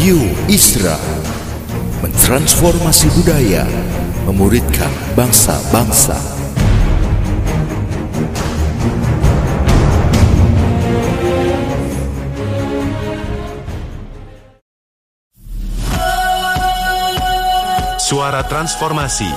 [0.00, 0.16] Radio
[0.48, 0.96] Isra
[2.00, 3.68] mentransformasi budaya,
[4.24, 6.16] memuridkan bangsa-bangsa.
[18.00, 19.28] Suara Transformasi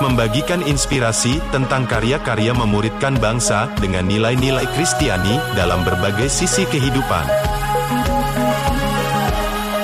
[0.00, 7.53] Membagikan inspirasi tentang karya-karya memuridkan bangsa dengan nilai-nilai Kristiani dalam berbagai sisi kehidupan.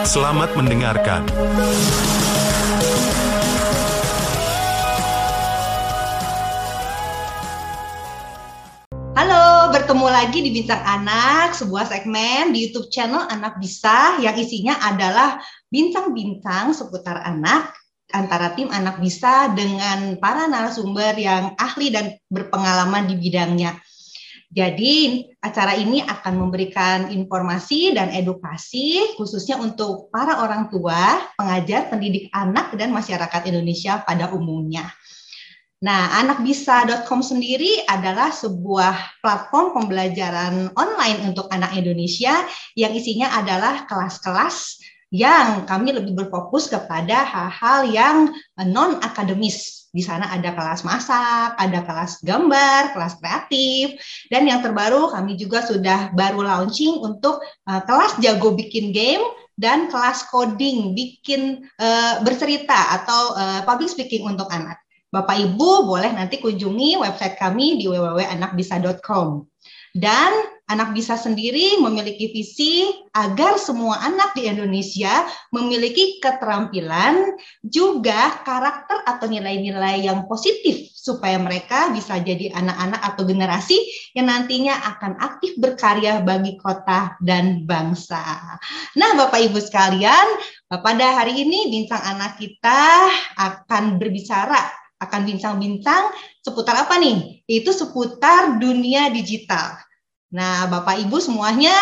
[0.06, 1.28] Selamat mendengarkan.
[9.12, 14.80] Halo, bertemu lagi di Bintang Anak, sebuah segmen di YouTube channel Anak Bisa yang isinya
[14.80, 15.36] adalah
[15.68, 17.76] bincang-bincang seputar anak
[18.16, 23.76] antara tim Anak Bisa dengan para narasumber yang ahli dan berpengalaman di bidangnya.
[24.50, 32.26] Jadi, acara ini akan memberikan informasi dan edukasi khususnya untuk para orang tua, pengajar, pendidik
[32.34, 34.90] anak dan masyarakat Indonesia pada umumnya.
[35.80, 42.34] Nah, anakbisa.com sendiri adalah sebuah platform pembelajaran online untuk anak Indonesia
[42.74, 44.82] yang isinya adalah kelas-kelas
[45.14, 48.16] yang kami lebih berfokus kepada hal-hal yang
[48.66, 53.98] non akademis di sana ada kelas masak, ada kelas gambar, kelas kreatif,
[54.30, 59.22] dan yang terbaru kami juga sudah baru launching untuk uh, kelas jago bikin game
[59.58, 64.78] dan kelas coding bikin uh, bercerita atau uh, public speaking untuk anak.
[65.10, 69.49] Bapak Ibu boleh nanti kunjungi website kami di www.anakbisa.com.
[69.90, 70.30] Dan
[70.70, 77.34] anak bisa sendiri memiliki visi agar semua anak di Indonesia memiliki keterampilan
[77.66, 83.82] juga karakter atau nilai-nilai yang positif supaya mereka bisa jadi anak-anak atau generasi
[84.14, 88.22] yang nantinya akan aktif berkarya bagi kota dan bangsa.
[88.94, 90.26] Nah, Bapak Ibu sekalian,
[90.70, 93.10] pada hari ini bintang anak kita
[93.42, 96.12] akan berbicara akan bincang-bincang
[96.44, 97.42] seputar apa nih?
[97.48, 99.80] Itu seputar dunia digital.
[100.30, 101.74] Nah, Bapak Ibu semuanya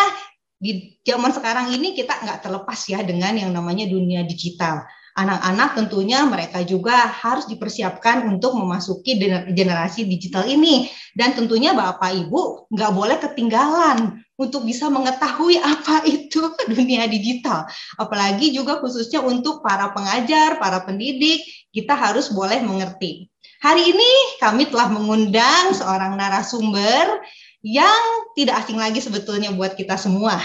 [0.59, 4.83] di zaman sekarang ini kita nggak terlepas ya dengan yang namanya dunia digital.
[5.19, 9.19] Anak-anak tentunya mereka juga harus dipersiapkan untuk memasuki
[9.51, 10.87] generasi digital ini.
[11.11, 16.39] Dan tentunya Bapak Ibu nggak boleh ketinggalan untuk bisa mengetahui apa itu
[16.71, 17.67] dunia digital.
[17.99, 23.29] Apalagi juga khususnya untuk para pengajar, para pendidik, kita harus boleh mengerti.
[23.59, 27.19] Hari ini kami telah mengundang seorang narasumber
[27.59, 28.01] yang
[28.33, 30.39] tidak asing lagi sebetulnya buat kita semua.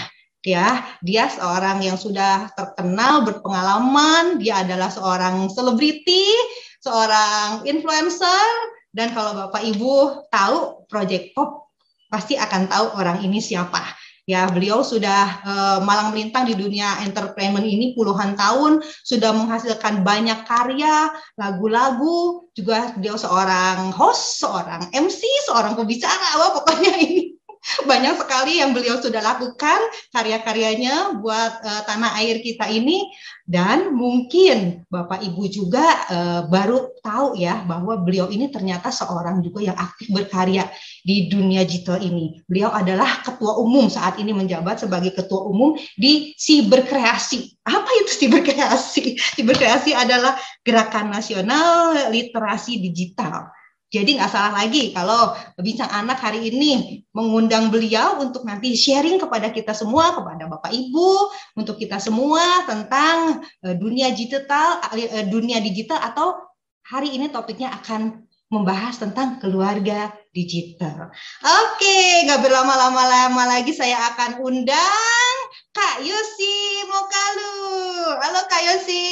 [0.45, 6.29] Ya, dia seorang yang sudah terkenal, berpengalaman, dia adalah seorang selebriti,
[6.85, 8.45] seorang influencer,
[8.93, 11.73] dan kalau Bapak Ibu tahu Project Pop,
[12.13, 17.61] pasti akan tahu orang ini siapa Ya, beliau sudah uh, malang melintang di dunia entertainment
[17.61, 25.77] ini puluhan tahun, sudah menghasilkan banyak karya, lagu-lagu, juga beliau seorang host, seorang MC, seorang
[25.77, 27.34] pembicara, wah pokoknya ini
[27.85, 29.79] banyak sekali yang beliau sudah lakukan
[30.11, 33.07] karya-karyanya buat uh, tanah air kita ini
[33.45, 39.69] dan mungkin Bapak Ibu juga uh, baru tahu ya bahwa beliau ini ternyata seorang juga
[39.69, 40.65] yang aktif berkarya
[41.05, 42.41] di dunia digital ini.
[42.49, 47.61] Beliau adalah ketua umum saat ini menjabat sebagai ketua umum di Siberkreasi.
[47.61, 49.13] Apa itu Siberkreasi?
[49.37, 50.33] Siberkreasi adalah
[50.65, 53.53] gerakan nasional literasi digital
[53.95, 59.55] jadi nggak salah lagi kalau bincang anak hari ini mengundang beliau untuk nanti sharing kepada
[59.55, 61.11] kita semua, kepada Bapak Ibu,
[61.55, 66.35] untuk kita semua tentang uh, dunia digital, uh, dunia digital atau
[66.83, 71.09] hari ini topiknya akan membahas tentang keluarga digital.
[71.41, 75.35] Oke, nggak berlama-lama lama lagi saya akan undang
[75.73, 77.57] Kak Yosi Mokalu.
[78.21, 79.03] Halo Kak Yosi.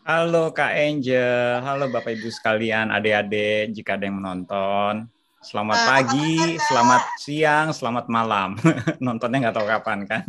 [0.00, 5.04] Halo Kak Angel, halo Bapak Ibu sekalian, adik-adik jika ada yang menonton.
[5.44, 8.56] Selamat uh, pagi, selamat siang, selamat malam.
[9.04, 10.24] Nontonnya nggak tahu kapan kan.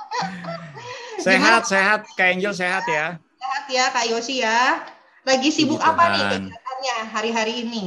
[1.28, 1.68] sehat, Gimana?
[1.68, 3.20] sehat, Kak Angel sehat ya.
[3.20, 4.80] Sehat ya Kak Yosi ya.
[5.28, 7.84] Lagi sibuk apa nih kegiatannya hari-hari ini?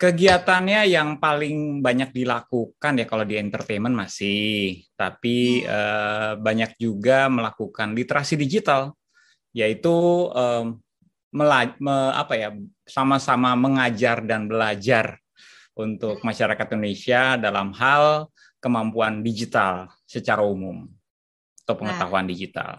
[0.00, 5.68] Kegiatannya yang paling banyak dilakukan ya kalau di entertainment masih, tapi hmm.
[5.68, 8.96] uh, banyak juga melakukan literasi digital
[9.58, 9.90] yaitu
[10.30, 10.78] um,
[11.34, 12.48] melaj me, apa ya
[12.86, 15.18] sama-sama mengajar dan belajar
[15.74, 18.30] untuk masyarakat Indonesia dalam hal
[18.62, 20.86] kemampuan digital secara umum
[21.66, 21.78] atau nah.
[21.82, 22.72] pengetahuan nah, digital.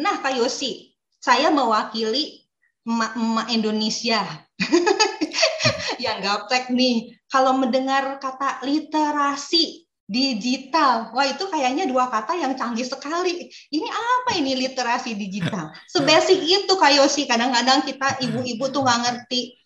[0.00, 2.48] Nah, Pak Yosi, saya mewakili
[2.88, 4.24] emak-emak Indonesia
[6.04, 7.14] yang gaptek nih.
[7.28, 11.08] Kalau mendengar kata literasi digital.
[11.16, 13.48] Wah, itu kayaknya dua kata yang canggih sekali.
[13.48, 15.72] Ini apa ini literasi digital?
[15.88, 17.24] Sebasic itu Kak Yosi.
[17.24, 19.56] Kadang-kadang kita ibu-ibu tuh nggak ngerti.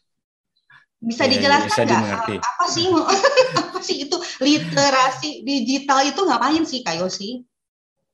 [1.02, 2.00] Bisa iya, dijelaskan bisa nggak?
[2.00, 2.34] dimengerti.
[2.40, 2.84] apa sih
[3.60, 7.42] apa sih itu literasi digital itu ngapain sih Kak Yosi?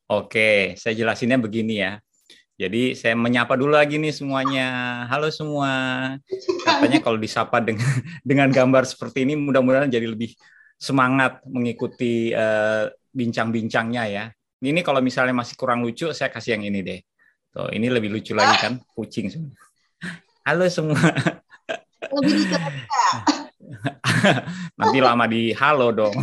[0.09, 2.01] Oke, saya jelasinnya begini ya.
[2.57, 4.69] Jadi saya menyapa dulu lagi nih semuanya.
[5.09, 5.73] Halo semua.
[6.65, 7.89] Katanya kalau disapa dengan
[8.29, 10.37] dengan gambar seperti ini mudah-mudahan jadi lebih
[10.83, 14.25] semangat mengikuti eh, bincang-bincangnya ya.
[14.63, 17.01] Ini kalau misalnya masih kurang lucu, saya kasih yang ini deh.
[17.55, 19.55] Tuh, ini lebih lucu lagi kan, kucing semua.
[20.43, 20.99] Halo semua.
[22.11, 22.81] Lebih literasi.
[24.79, 26.15] Nanti lama di halo dong.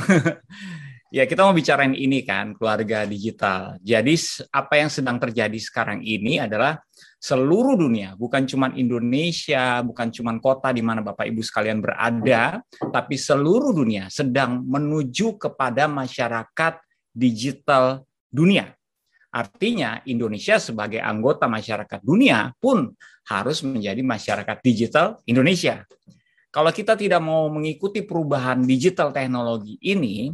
[1.15, 3.79] ya, kita mau bicarain ini kan, keluarga digital.
[3.79, 4.15] Jadi
[4.51, 6.79] apa yang sedang terjadi sekarang ini adalah
[7.19, 13.19] seluruh dunia, bukan cuma Indonesia, bukan cuma kota di mana Bapak Ibu sekalian berada, tapi
[13.19, 16.79] seluruh dunia sedang menuju kepada masyarakat
[17.11, 18.71] digital dunia.
[19.29, 22.89] Artinya Indonesia sebagai anggota masyarakat dunia pun
[23.29, 25.85] harus menjadi masyarakat digital Indonesia.
[26.49, 30.33] Kalau kita tidak mau mengikuti perubahan digital teknologi ini,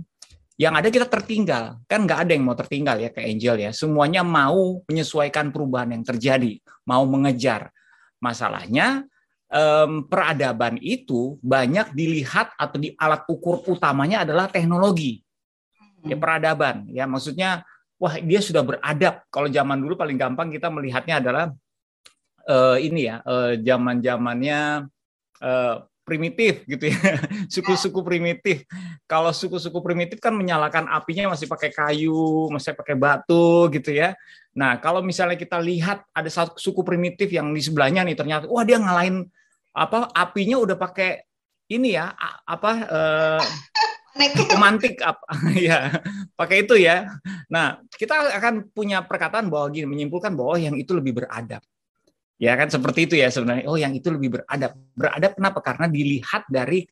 [0.56, 1.80] yang ada kita tertinggal.
[1.88, 3.72] Kan nggak ada yang mau tertinggal ya ke Angel ya.
[3.76, 7.72] Semuanya mau menyesuaikan perubahan yang terjadi, mau mengejar.
[8.24, 9.06] Masalahnya
[10.10, 15.24] peradaban itu banyak dilihat atau di alat ukur utamanya adalah teknologi.
[16.04, 17.64] Ya peradaban ya maksudnya
[18.00, 19.24] wah dia sudah beradab.
[19.32, 21.46] Kalau zaman dulu paling gampang kita melihatnya adalah
[22.46, 24.60] eh, ini ya eh, zaman-zamannya
[25.42, 25.76] eh,
[26.06, 27.18] primitif gitu ya.
[27.54, 28.64] Suku-suku primitif.
[29.10, 34.14] Kalau suku-suku primitif kan menyalakan apinya masih pakai kayu masih pakai batu gitu ya.
[34.54, 38.64] Nah kalau misalnya kita lihat ada satu suku primitif yang di sebelahnya nih ternyata wah
[38.64, 39.26] dia ngalahin
[39.76, 41.26] apa apinya udah pakai
[41.68, 42.14] ini ya
[42.48, 43.44] apa eh,
[44.48, 45.26] pemantik apa
[45.68, 46.00] ya
[46.38, 47.10] pakai itu ya.
[47.52, 51.66] Nah kita akan punya perkataan bahwa gini menyimpulkan bahwa yang itu lebih beradab
[52.36, 53.66] ya kan seperti itu ya sebenarnya.
[53.68, 54.76] Oh yang itu lebih beradab.
[54.96, 55.60] Beradab kenapa?
[55.64, 56.84] Karena dilihat dari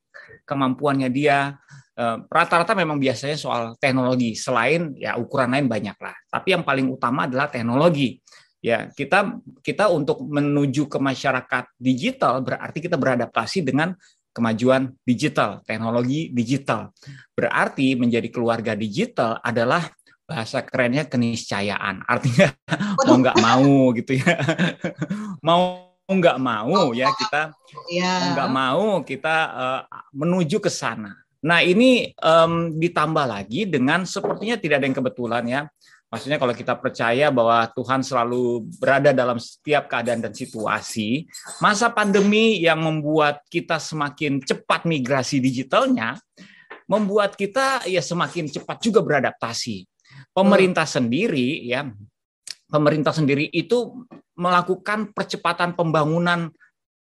[0.47, 1.55] kemampuannya dia.
[1.93, 4.33] Eh, rata-rata memang biasanya soal teknologi.
[4.33, 6.15] Selain ya ukuran lain banyak lah.
[6.31, 8.17] Tapi yang paling utama adalah teknologi.
[8.63, 13.91] Ya kita kita untuk menuju ke masyarakat digital berarti kita beradaptasi dengan
[14.33, 15.61] kemajuan digital.
[15.67, 16.89] Teknologi digital.
[17.35, 19.85] Berarti menjadi keluarga digital adalah
[20.23, 22.55] bahasa kerennya keniscayaan artinya
[23.07, 24.35] mau nggak mau gitu ya
[25.47, 25.61] mau
[26.03, 27.51] nggak mau ya kita
[27.89, 28.37] Ya.
[28.37, 29.81] nggak mau kita eh,
[30.13, 31.17] menuju ke sana.
[31.43, 35.61] Nah ini em, ditambah lagi dengan sepertinya tidak ada yang kebetulan ya.
[36.13, 41.25] Maksudnya kalau kita percaya bahwa Tuhan selalu berada dalam setiap keadaan dan situasi,
[41.57, 46.13] masa pandemi yang membuat kita semakin cepat migrasi digitalnya,
[46.85, 49.89] membuat kita ya semakin cepat juga beradaptasi.
[50.33, 51.85] Pemerintah sendiri ya,
[52.67, 56.49] pemerintah sendiri itu melakukan percepatan pembangunan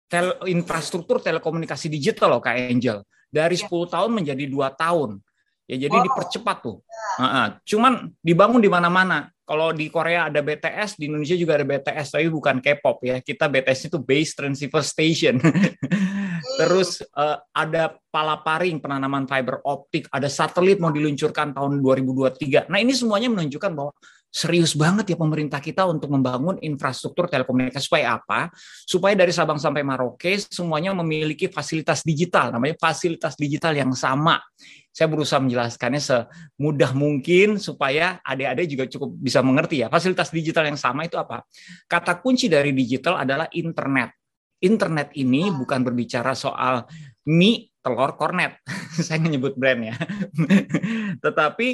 [0.08, 3.04] tel- infrastruktur telekomunikasi digital loh Kak Angel.
[3.28, 5.20] Dari 10 tahun menjadi dua tahun.
[5.68, 6.06] Ya jadi Wow.
[6.08, 6.80] dipercepat tuh.
[7.20, 7.48] Heeh.
[7.68, 9.28] Cuman dibangun di mana-mana.
[9.48, 13.24] Kalau di Korea ada BTS, di Indonesia juga ada BTS, tapi bukan K-pop ya.
[13.24, 15.40] Kita BTS itu Base Transceiver Station.
[16.60, 22.68] Terus eh, ada palaparing penanaman fiber optik, ada satelit mau diluncurkan tahun 2023.
[22.68, 23.96] Nah ini semuanya menunjukkan bahwa
[24.28, 28.52] serius banget ya pemerintah kita untuk membangun infrastruktur telekomunikasi supaya apa?
[28.86, 34.38] Supaya dari Sabang sampai Merauke semuanya memiliki fasilitas digital, namanya fasilitas digital yang sama.
[34.92, 39.88] Saya berusaha menjelaskannya semudah mungkin supaya adik-adik juga cukup bisa mengerti ya.
[39.94, 41.46] Fasilitas digital yang sama itu apa?
[41.86, 44.14] Kata kunci dari digital adalah internet.
[44.58, 46.82] Internet ini bukan berbicara soal
[47.28, 48.64] mie, telur, kornet.
[49.06, 49.96] Saya menyebut brand ya.
[51.24, 51.68] Tetapi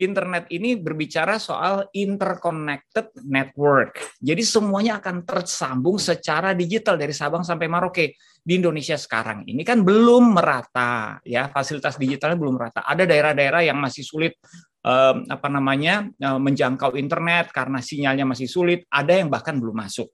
[0.00, 3.96] internet ini berbicara soal interconnected network.
[4.20, 8.16] Jadi semuanya akan tersambung secara digital dari Sabang sampai Merauke.
[8.38, 12.80] Di Indonesia sekarang ini kan belum merata ya, fasilitas digitalnya belum merata.
[12.80, 14.40] Ada daerah-daerah yang masih sulit
[14.88, 20.08] eh, apa namanya menjangkau internet karena sinyalnya masih sulit, ada yang bahkan belum masuk.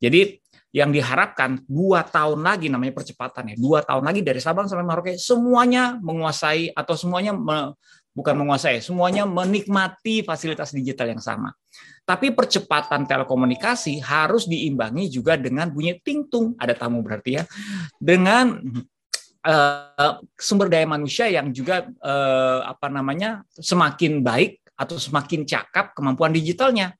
[0.00, 0.39] Jadi
[0.70, 5.18] yang diharapkan dua tahun lagi namanya percepatan ya dua tahun lagi dari Sabang sampai Merauke
[5.18, 7.74] semuanya menguasai atau semuanya me-
[8.10, 11.54] bukan menguasai semuanya menikmati fasilitas digital yang sama.
[12.02, 17.42] Tapi percepatan telekomunikasi harus diimbangi juga dengan bunyi tingtung ada tamu berarti ya
[18.02, 18.58] dengan
[19.46, 26.34] eh, sumber daya manusia yang juga eh, apa namanya semakin baik atau semakin cakap kemampuan
[26.34, 26.94] digitalnya.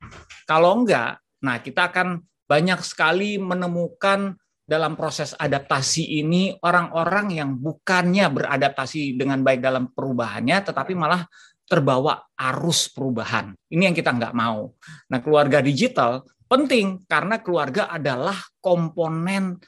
[0.47, 2.21] Kalau enggak nah kita akan
[2.51, 4.35] banyak sekali menemukan
[4.67, 11.27] dalam proses adaptasi ini orang-orang yang bukannya beradaptasi dengan baik dalam perubahannya, tetapi malah
[11.67, 13.55] terbawa arus perubahan.
[13.71, 14.75] Ini yang kita nggak mau.
[15.11, 19.59] Nah, keluarga digital penting karena keluarga adalah komponen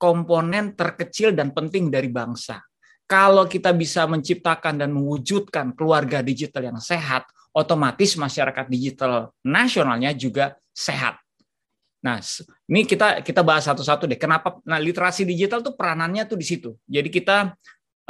[0.00, 2.60] komponen terkecil dan penting dari bangsa.
[3.08, 10.56] Kalau kita bisa menciptakan dan mewujudkan keluarga digital yang sehat, otomatis masyarakat digital nasionalnya juga
[10.72, 11.23] sehat.
[12.04, 12.20] Nah,
[12.68, 14.20] ini kita kita bahas satu-satu deh.
[14.20, 14.60] Kenapa?
[14.68, 16.76] Nah, literasi digital tuh peranannya tuh di situ.
[16.84, 17.56] Jadi kita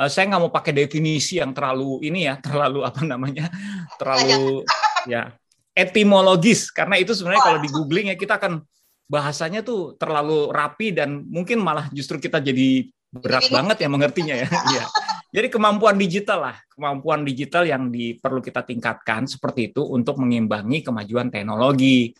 [0.02, 3.46] uh, saya nggak mau pakai definisi yang terlalu ini ya, terlalu apa namanya,
[3.94, 4.66] terlalu
[5.06, 5.30] ya
[5.74, 8.62] etimologis karena itu sebenarnya kalau di googling ya kita akan
[9.10, 14.48] bahasanya tuh terlalu rapi dan mungkin malah justru kita jadi berat banget ya mengertinya ya.
[14.74, 14.84] Iya.
[15.34, 20.86] Jadi kemampuan digital lah, kemampuan digital yang di, perlu kita tingkatkan seperti itu untuk mengimbangi
[20.86, 22.14] kemajuan teknologi.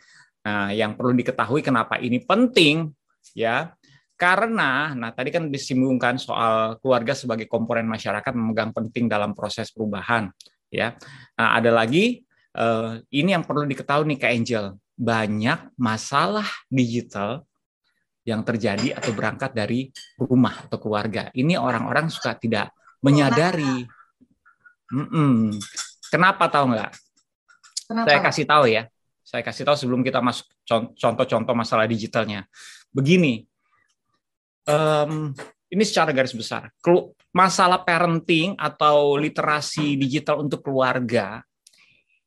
[0.45, 2.93] Nah, yang perlu diketahui kenapa ini penting
[3.33, 3.73] ya
[4.15, 10.31] karena, nah tadi kan disimbungkan soal keluarga sebagai komponen masyarakat memegang penting dalam proses perubahan,
[10.71, 10.95] ya.
[11.35, 12.23] Nah ada lagi
[12.55, 17.43] uh, ini yang perlu diketahui nih Kak Angel, banyak masalah digital
[18.23, 21.35] yang terjadi atau berangkat dari rumah atau keluarga.
[21.35, 22.71] Ini orang-orang suka tidak
[23.03, 23.83] menyadari.
[24.95, 25.35] Mm -mm.
[26.09, 26.91] Kenapa tahu nggak?
[27.91, 28.07] Kenapa?
[28.07, 28.87] Saya kasih tahu ya.
[29.25, 30.45] Saya kasih tahu sebelum kita masuk
[31.01, 32.45] contoh-contoh masalah digitalnya.
[32.93, 33.49] Begini,
[34.69, 35.33] um,
[35.73, 36.69] ini secara garis besar.
[37.33, 41.41] Masalah parenting atau literasi digital untuk keluarga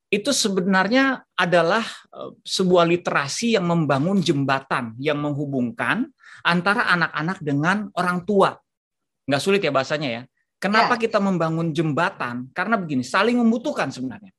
[0.07, 1.83] itu sebenarnya adalah
[2.47, 6.07] sebuah literasi yang membangun jembatan yang menghubungkan
[6.47, 8.55] antara anak-anak dengan orang tua.
[9.27, 10.21] Nggak sulit ya bahasanya ya.
[10.57, 11.01] Kenapa ya.
[11.05, 12.49] kita membangun jembatan?
[12.55, 14.31] Karena begini, saling membutuhkan sebenarnya.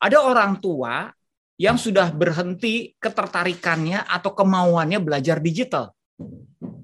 [0.00, 1.12] Ada orang tua
[1.60, 5.92] yang sudah berhenti ketertarikannya atau kemauannya belajar digital.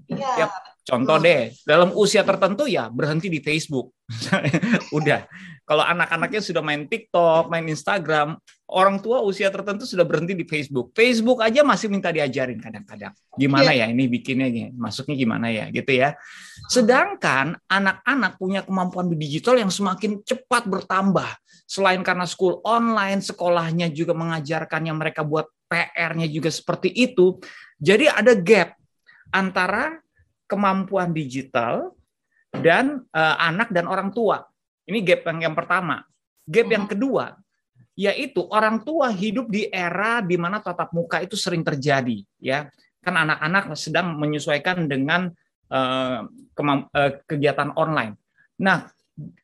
[0.05, 0.33] Iya.
[0.37, 0.47] Ya,
[0.85, 3.97] contoh deh, dalam usia tertentu ya berhenti di Facebook.
[5.01, 5.25] Udah.
[5.67, 8.39] Kalau anak-anaknya sudah main TikTok, main Instagram,
[8.71, 10.95] orang tua usia tertentu sudah berhenti di Facebook.
[10.95, 13.11] Facebook aja masih minta diajarin kadang-kadang.
[13.35, 13.91] Gimana yeah.
[13.91, 16.15] ya ini bikinnya nih, masuknya gimana ya gitu ya.
[16.71, 21.35] Sedangkan anak-anak punya kemampuan di digital yang semakin cepat bertambah.
[21.67, 27.43] Selain karena school online, sekolahnya juga mengajarkannya mereka buat PR-nya juga seperti itu.
[27.83, 28.79] Jadi ada gap
[29.35, 29.99] antara
[30.47, 31.91] kemampuan digital
[32.55, 34.47] dan uh, anak dan orang tua.
[34.87, 36.07] Ini gap yang yang pertama.
[36.47, 36.95] Gap yang hmm.
[36.95, 37.35] kedua
[37.97, 42.69] yaitu orang tua hidup di era di mana tatap muka itu sering terjadi, ya.
[43.01, 45.33] Kan anak-anak sedang menyesuaikan dengan
[45.73, 48.21] uh, uh, kegiatan online.
[48.61, 48.85] Nah,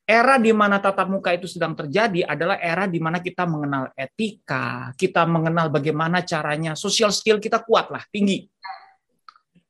[0.04, 4.92] era di mana tatap muka itu sedang terjadi adalah era di mana kita mengenal etika,
[5.00, 8.44] kita mengenal bagaimana caranya social skill kita kuat lah, tinggi.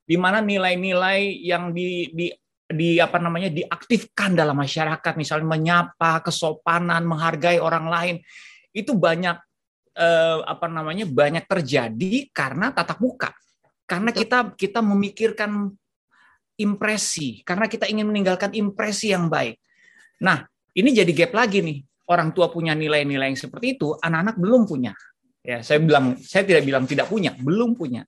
[0.02, 2.26] Di mana nilai-nilai yang di, di
[2.66, 8.16] di apa namanya diaktifkan dalam masyarakat misalnya menyapa kesopanan menghargai orang lain
[8.73, 9.37] itu banyak
[9.94, 13.30] eh, apa namanya banyak terjadi karena tatap muka.
[13.87, 15.71] Karena kita kita memikirkan
[16.59, 19.62] impresi karena kita ingin meninggalkan impresi yang baik
[20.23, 21.85] nah ini jadi gap lagi nih.
[22.09, 24.93] Orang tua punya nilai-nilai yang seperti itu anak-anak belum punya.
[25.43, 28.07] Ya saya bilang saya tidak bilang tidak punya belum punya.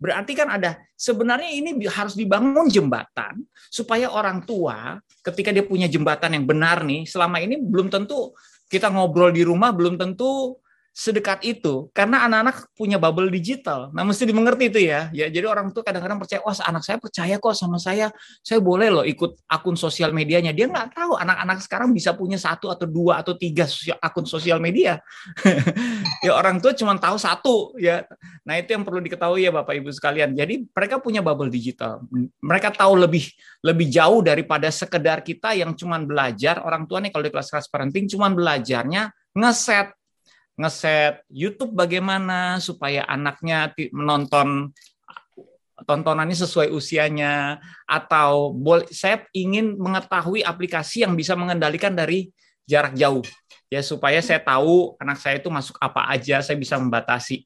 [0.00, 6.34] Berarti kan ada sebenarnya ini harus dibangun jembatan supaya orang tua ketika dia punya jembatan
[6.34, 8.34] yang benar nih, selama ini belum tentu
[8.68, 10.58] kita ngobrol di rumah belum tentu
[10.94, 13.90] sedekat itu karena anak-anak punya bubble digital.
[13.90, 15.10] Nah, mesti dimengerti itu ya.
[15.10, 18.14] Ya, jadi orang tua kadang-kadang percaya, "Wah, anak saya percaya kok sama saya.
[18.46, 22.70] Saya boleh loh ikut akun sosial medianya." Dia nggak tahu anak-anak sekarang bisa punya satu
[22.70, 23.66] atau dua atau tiga
[23.98, 25.02] akun sosial media.
[26.24, 28.06] ya orang tua cuma tahu satu ya.
[28.46, 30.30] Nah, itu yang perlu diketahui ya Bapak Ibu sekalian.
[30.38, 32.06] Jadi, mereka punya bubble digital.
[32.38, 33.34] Mereka tahu lebih
[33.66, 36.62] lebih jauh daripada sekedar kita yang cuma belajar.
[36.62, 39.90] Orang tua nih kalau di kelas-kelas parenting cuma belajarnya ngeset
[40.54, 44.70] ngeset YouTube bagaimana supaya anaknya menonton
[45.82, 48.54] tontonannya sesuai usianya atau
[48.94, 52.30] saya ingin mengetahui aplikasi yang bisa mengendalikan dari
[52.64, 53.26] jarak jauh.
[53.66, 57.42] Ya supaya saya tahu anak saya itu masuk apa aja saya bisa membatasi.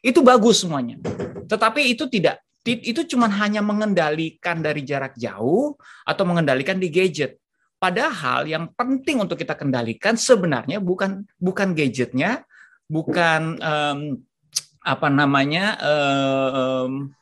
[0.00, 1.02] Itu bagus semuanya.
[1.50, 7.40] Tetapi itu tidak itu cuma hanya mengendalikan dari jarak jauh atau mengendalikan di gadget
[7.78, 12.42] Padahal yang penting untuk kita kendalikan sebenarnya bukan bukan gadgetnya,
[12.90, 14.00] bukan um,
[14.82, 17.14] apa namanya um,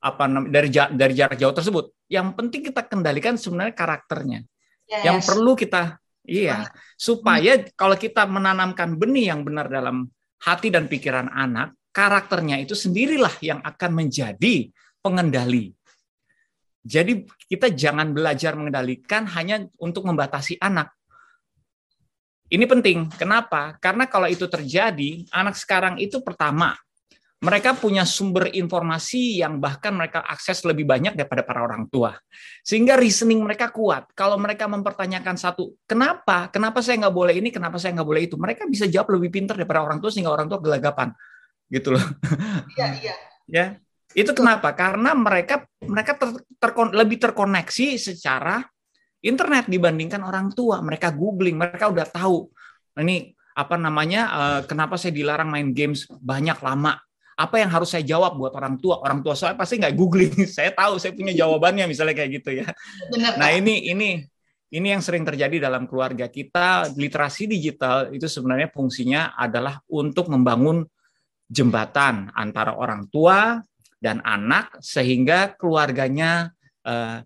[0.00, 1.92] apa dari dari jarak jauh tersebut.
[2.08, 4.40] Yang penting kita kendalikan sebenarnya karakternya.
[4.88, 5.04] Yes.
[5.04, 7.76] Yang perlu kita iya supaya hmm.
[7.76, 10.08] kalau kita menanamkan benih yang benar dalam
[10.40, 14.72] hati dan pikiran anak, karakternya itu sendirilah yang akan menjadi
[15.04, 15.77] pengendali
[16.82, 20.94] jadi kita jangan belajar mengendalikan hanya untuk membatasi anak.
[22.48, 23.12] Ini penting.
[23.12, 23.76] Kenapa?
[23.76, 26.72] Karena kalau itu terjadi, anak sekarang itu pertama
[27.38, 32.18] mereka punya sumber informasi yang bahkan mereka akses lebih banyak daripada para orang tua.
[32.66, 34.10] Sehingga reasoning mereka kuat.
[34.18, 36.50] Kalau mereka mempertanyakan satu, kenapa?
[36.50, 37.54] Kenapa saya nggak boleh ini?
[37.54, 38.34] Kenapa saya nggak boleh itu?
[38.34, 41.14] Mereka bisa jawab lebih pintar daripada orang tua sehingga orang tua gelagapan.
[41.70, 42.02] Gitu loh.
[42.74, 43.14] Iya, iya.
[43.46, 43.66] ya.
[44.16, 44.72] Itu kenapa?
[44.72, 48.64] Karena mereka mereka ter, ter, lebih terkoneksi secara
[49.20, 50.80] internet dibandingkan orang tua.
[50.80, 52.48] Mereka googling, mereka udah tahu.
[52.96, 54.22] Ini apa namanya?
[54.30, 56.96] Uh, kenapa saya dilarang main games banyak lama?
[57.38, 58.98] apa yang harus saya jawab buat orang tua?
[58.98, 60.34] Orang tua saya pasti nggak googling.
[60.58, 62.66] saya tahu, saya punya jawabannya misalnya kayak gitu ya.
[63.14, 64.26] Benar, nah ini ini
[64.74, 66.90] ini yang sering terjadi dalam keluarga kita.
[66.98, 70.82] Literasi digital itu sebenarnya fungsinya adalah untuk membangun
[71.46, 73.62] jembatan antara orang tua
[73.98, 76.54] dan anak sehingga keluarganya
[76.86, 77.22] uh,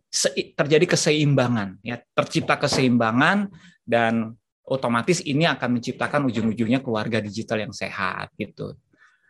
[0.57, 3.53] terjadi keseimbangan, ya tercipta keseimbangan
[3.85, 8.73] dan otomatis ini akan menciptakan ujung-ujungnya keluarga digital yang sehat gitu.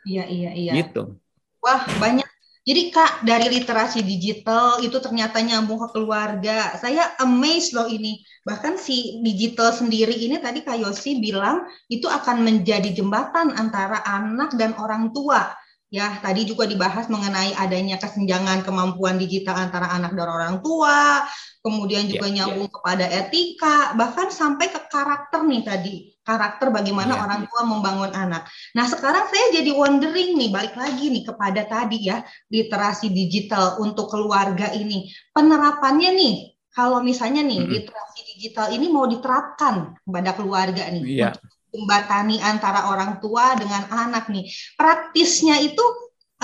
[0.06, 0.72] Iya, iya, iya.
[0.76, 1.18] Gitu.
[1.62, 2.26] Wah, banyak.
[2.62, 6.78] Jadi Kak, dari literasi digital itu ternyata nyambung ke keluarga.
[6.78, 8.22] Saya amazed loh ini.
[8.46, 14.54] Bahkan si digital sendiri ini tadi Kak Yosi bilang itu akan menjadi jembatan antara anak
[14.54, 15.50] dan orang tua.
[15.92, 21.20] Ya, tadi juga dibahas mengenai adanya kesenjangan kemampuan digital antara anak dan orang tua,
[21.60, 22.76] kemudian juga yeah, nyambung yeah.
[22.80, 25.94] kepada etika, bahkan sampai ke karakter nih tadi
[26.24, 27.22] karakter bagaimana yeah.
[27.28, 28.48] orang tua membangun anak.
[28.72, 34.08] Nah, sekarang saya jadi wondering nih, balik lagi nih kepada tadi ya, literasi digital untuk
[34.08, 35.12] keluarga ini.
[35.34, 36.34] Penerapannya nih,
[36.72, 37.74] kalau misalnya nih, mm -hmm.
[37.76, 41.36] literasi digital ini mau diterapkan kepada keluarga nih, yeah.
[41.72, 44.46] Jembatani antara orang tua dengan anak nih.
[44.76, 45.82] Praktisnya itu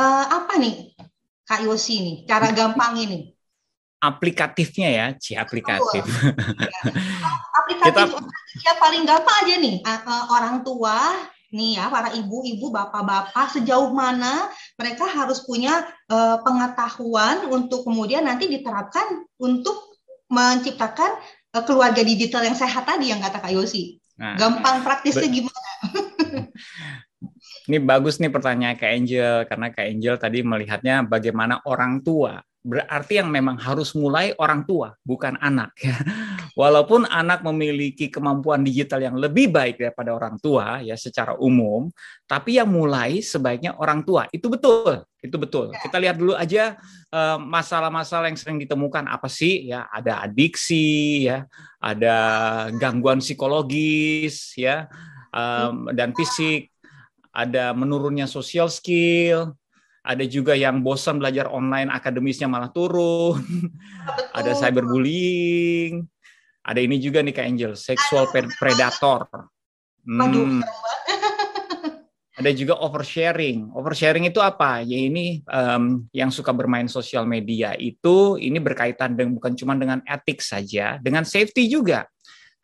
[0.01, 0.97] uh, apa nih,
[1.45, 3.39] Kak Yosi nih, cara gampang ini?
[3.99, 6.07] aplikatifnya ya, ci aplikatif.
[6.59, 6.81] Ya.
[7.59, 9.77] Aplikatif Kita, ya paling gampang aja nih
[10.31, 10.97] orang tua
[11.49, 18.49] nih ya para ibu-ibu bapak-bapak sejauh mana mereka harus punya uh, pengetahuan untuk kemudian nanti
[18.49, 19.97] diterapkan untuk
[20.29, 21.17] menciptakan
[21.57, 24.01] uh, keluarga digital yang sehat tadi yang kata Kak Yosi.
[24.19, 25.71] Nah, Gampang praktisnya gimana?
[27.69, 33.23] Ini bagus nih pertanyaan Kak Angel karena Kak Angel tadi melihatnya bagaimana orang tua berarti
[33.23, 35.73] yang memang harus mulai orang tua, bukan anak.
[35.79, 35.97] Ya.
[36.59, 41.87] Walaupun anak memiliki kemampuan digital yang lebih baik daripada orang tua, ya secara umum,
[42.27, 44.27] tapi yang mulai sebaiknya orang tua.
[44.35, 45.71] Itu betul, itu betul.
[45.71, 45.79] Ya.
[45.87, 46.75] Kita lihat dulu aja
[47.15, 49.71] eh, masalah-masalah yang sering ditemukan apa sih?
[49.71, 51.47] Ya, ada adiksi, ya,
[51.79, 52.17] ada
[52.75, 54.91] gangguan psikologis, ya,
[55.95, 56.75] dan fisik,
[57.31, 59.55] ada menurunnya social skill,
[60.09, 64.33] ada juga yang bosan belajar online akademisnya malah turun, Betul.
[64.33, 66.01] ada cyberbullying,
[66.65, 69.29] ada ini juga nih Kak Angel, seksual predator.
[70.09, 70.65] Hmm.
[72.41, 73.69] ada juga oversharing.
[73.77, 74.81] Oversharing itu apa?
[74.81, 80.01] Ya ini um, yang suka bermain sosial media itu ini berkaitan dengan bukan cuma dengan
[80.09, 82.09] etik saja, dengan safety juga.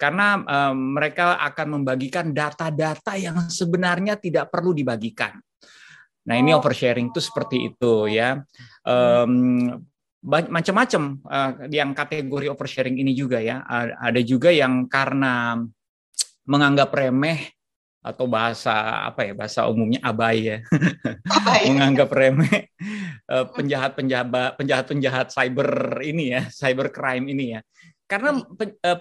[0.01, 5.37] Karena um, mereka akan membagikan data-data yang sebenarnya tidak perlu dibagikan.
[6.25, 8.41] Nah ini oversharing itu seperti itu ya.
[8.85, 9.85] Um,
[10.25, 13.61] macam-macam uh, yang kategori oversharing ini juga ya.
[14.01, 15.61] Ada juga yang karena
[16.49, 17.53] menganggap remeh
[18.05, 20.59] atau bahasa apa ya bahasa umumnya abai ya
[21.25, 21.61] abai.
[21.73, 22.69] menganggap remeh
[23.33, 24.29] uh, penjahat penjahat
[24.61, 27.61] penjahat penjahat cyber ini ya cyber crime ini ya
[28.05, 28.61] karena hmm.
[28.61, 29.01] uh,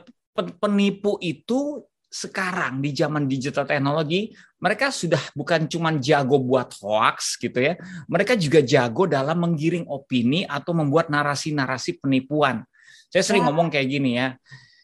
[0.56, 1.84] penipu itu
[2.14, 4.30] sekarang di zaman digital teknologi
[4.62, 7.74] mereka sudah bukan cuma jago buat hoax gitu ya
[8.06, 12.62] mereka juga jago dalam menggiring opini atau membuat narasi-narasi penipuan
[13.10, 14.38] saya sering ngomong kayak gini ya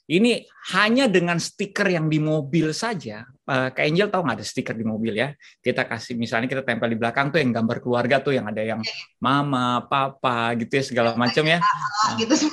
[0.10, 0.42] ini
[0.74, 3.30] hanya dengan stiker yang di mobil saja.
[3.46, 5.38] Uh, Kak Angel tahu nggak ada stiker di mobil ya?
[5.62, 8.82] Kita kasih misalnya kita tempel di belakang tuh yang gambar keluarga tuh yang ada yang
[9.22, 11.62] mama, papa gitu ya segala macam ya.
[12.18, 12.50] Gitu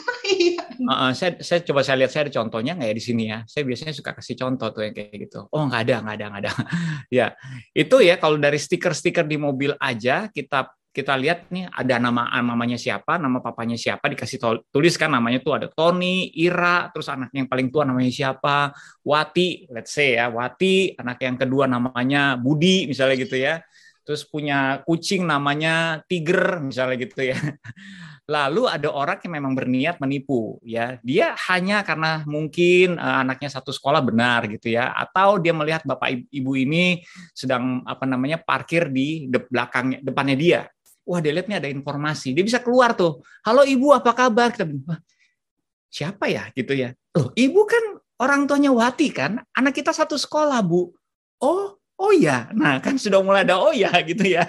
[0.93, 3.39] uh, saya saya coba saya lihat saya ada contohnya nggak ya di sini ya.
[3.49, 5.49] Saya biasanya suka kasih contoh tuh yang kayak gitu.
[5.51, 6.53] Oh nggak ada nggak ada nggak ada.
[7.19, 7.27] ya
[7.73, 12.81] itu ya kalau dari stiker-stiker di mobil aja kita kita lihat nih ada nama namanya
[12.81, 14.41] siapa, nama papanya siapa dikasih
[14.73, 18.73] tulis kan namanya tuh ada Tony, Ira, terus anak yang paling tua namanya siapa,
[19.05, 23.61] Wati, let's say ya, Wati, anak yang kedua namanya Budi misalnya gitu ya.
[24.07, 27.35] Terus punya kucing namanya Tiger misalnya gitu ya.
[28.35, 33.75] Lalu ada orang yang memang berniat menipu, ya dia hanya karena mungkin uh, anaknya satu
[33.75, 37.03] sekolah benar gitu ya, atau dia melihat bapak ibu ini
[37.35, 40.61] sedang apa namanya parkir di de belakangnya depannya dia.
[41.07, 43.23] Wah dia lihat nih ada informasi, dia bisa keluar tuh.
[43.47, 44.51] Halo ibu apa kabar?
[44.51, 44.66] Kita
[45.90, 46.95] siapa ya gitu ya?
[47.14, 50.90] Loh ibu kan orang tuanya Wati kan, anak kita satu sekolah bu.
[51.37, 54.45] Oh, oh ya, nah kan sudah mulai ada oh ya gitu ya.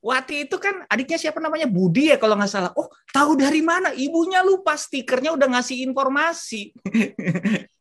[0.00, 2.72] Wati itu kan adiknya siapa namanya Budi ya kalau nggak salah.
[2.72, 3.92] Oh tahu dari mana?
[3.92, 6.72] Ibunya lupa stikernya udah ngasih informasi.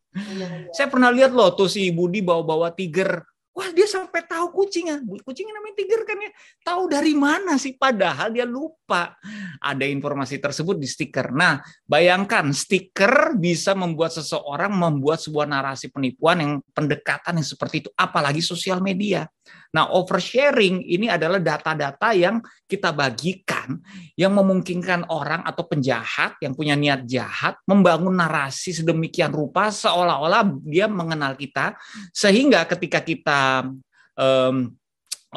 [0.10, 0.74] Iya, iya.
[0.76, 3.24] Saya pernah lihat loh tuh si Budi bawa-bawa tiger
[3.60, 6.32] Wah dia sampai tahu kucingnya, kucingnya namanya tiger kan ya.
[6.64, 7.76] Tahu dari mana sih?
[7.76, 9.20] Padahal dia lupa
[9.60, 11.36] ada informasi tersebut di stiker.
[11.36, 17.90] Nah bayangkan stiker bisa membuat seseorang membuat sebuah narasi penipuan yang pendekatan yang seperti itu,
[18.00, 19.28] apalagi sosial media.
[19.70, 23.78] Nah, oversharing ini adalah data-data yang kita bagikan
[24.18, 30.90] yang memungkinkan orang atau penjahat yang punya niat jahat membangun narasi sedemikian rupa seolah-olah dia
[30.90, 31.78] mengenal kita
[32.10, 33.70] sehingga ketika kita
[34.18, 34.74] um,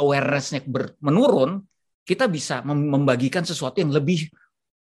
[0.01, 0.65] awareness-nya
[1.05, 1.61] menurun,
[2.03, 4.33] kita bisa membagikan sesuatu yang lebih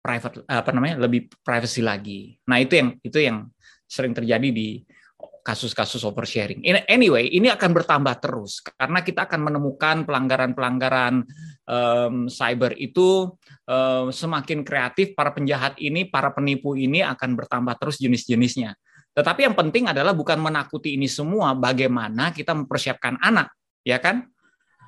[0.00, 2.38] private apa namanya lebih privacy lagi.
[2.48, 3.50] Nah, itu yang itu yang
[3.84, 4.80] sering terjadi di
[5.40, 6.60] kasus-kasus oversharing.
[6.86, 11.24] Anyway, ini akan bertambah terus karena kita akan menemukan pelanggaran-pelanggaran
[11.64, 13.32] um, cyber itu
[13.66, 15.12] um, semakin kreatif.
[15.16, 18.76] Para penjahat ini, para penipu ini akan bertambah terus jenis-jenisnya.
[19.10, 23.50] Tetapi yang penting adalah bukan menakuti ini semua, bagaimana kita mempersiapkan anak,
[23.82, 24.22] ya kan?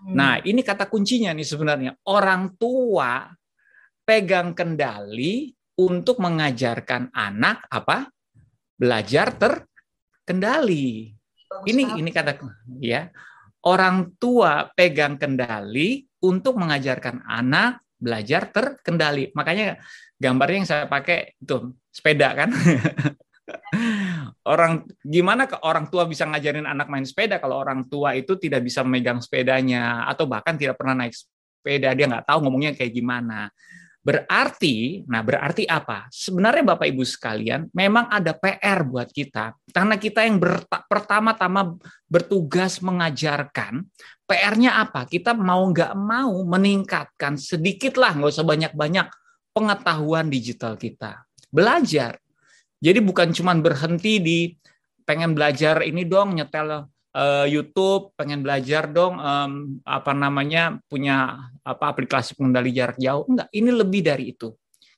[0.06, 0.14] Hmm.
[0.14, 1.92] Nah, ini kata kuncinya nih sebenarnya.
[2.06, 3.26] Orang tua
[4.06, 8.06] pegang kendali untuk mengajarkan anak apa?
[8.78, 9.66] Belajar ter
[10.26, 11.12] kendali.
[11.66, 12.38] Ini ini kata
[12.80, 13.08] ya.
[13.62, 19.30] Orang tua pegang kendali untuk mengajarkan anak belajar terkendali.
[19.38, 19.78] Makanya
[20.18, 22.50] gambarnya yang saya pakai itu sepeda kan.
[24.52, 28.62] orang gimana ke orang tua bisa ngajarin anak main sepeda kalau orang tua itu tidak
[28.62, 33.50] bisa memegang sepedanya atau bahkan tidak pernah naik sepeda dia nggak tahu ngomongnya kayak gimana
[34.02, 36.10] Berarti, nah berarti apa?
[36.10, 39.54] Sebenarnya Bapak Ibu sekalian, memang ada PR buat kita.
[39.70, 40.42] Karena kita yang
[40.90, 41.78] pertama-tama
[42.10, 43.86] bertugas mengajarkan,
[44.26, 45.06] PR-nya apa?
[45.06, 49.06] Kita mau nggak mau meningkatkan sedikitlah, nggak usah banyak-banyak
[49.54, 51.22] pengetahuan digital kita.
[51.54, 52.18] Belajar.
[52.82, 54.38] Jadi bukan cuma berhenti di
[55.06, 61.92] pengen belajar ini dong, nyetel uh, YouTube, pengen belajar dong um, apa namanya punya apa
[61.92, 63.24] aplikasi pengendali jarak jauh.
[63.28, 64.52] Enggak, ini lebih dari itu.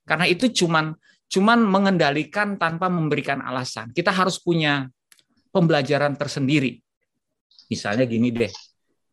[0.04, 0.94] Karena itu cuman
[1.28, 3.90] cuman mengendalikan tanpa memberikan alasan.
[3.90, 4.86] Kita harus punya
[5.50, 6.78] pembelajaran tersendiri.
[7.70, 8.52] Misalnya gini deh.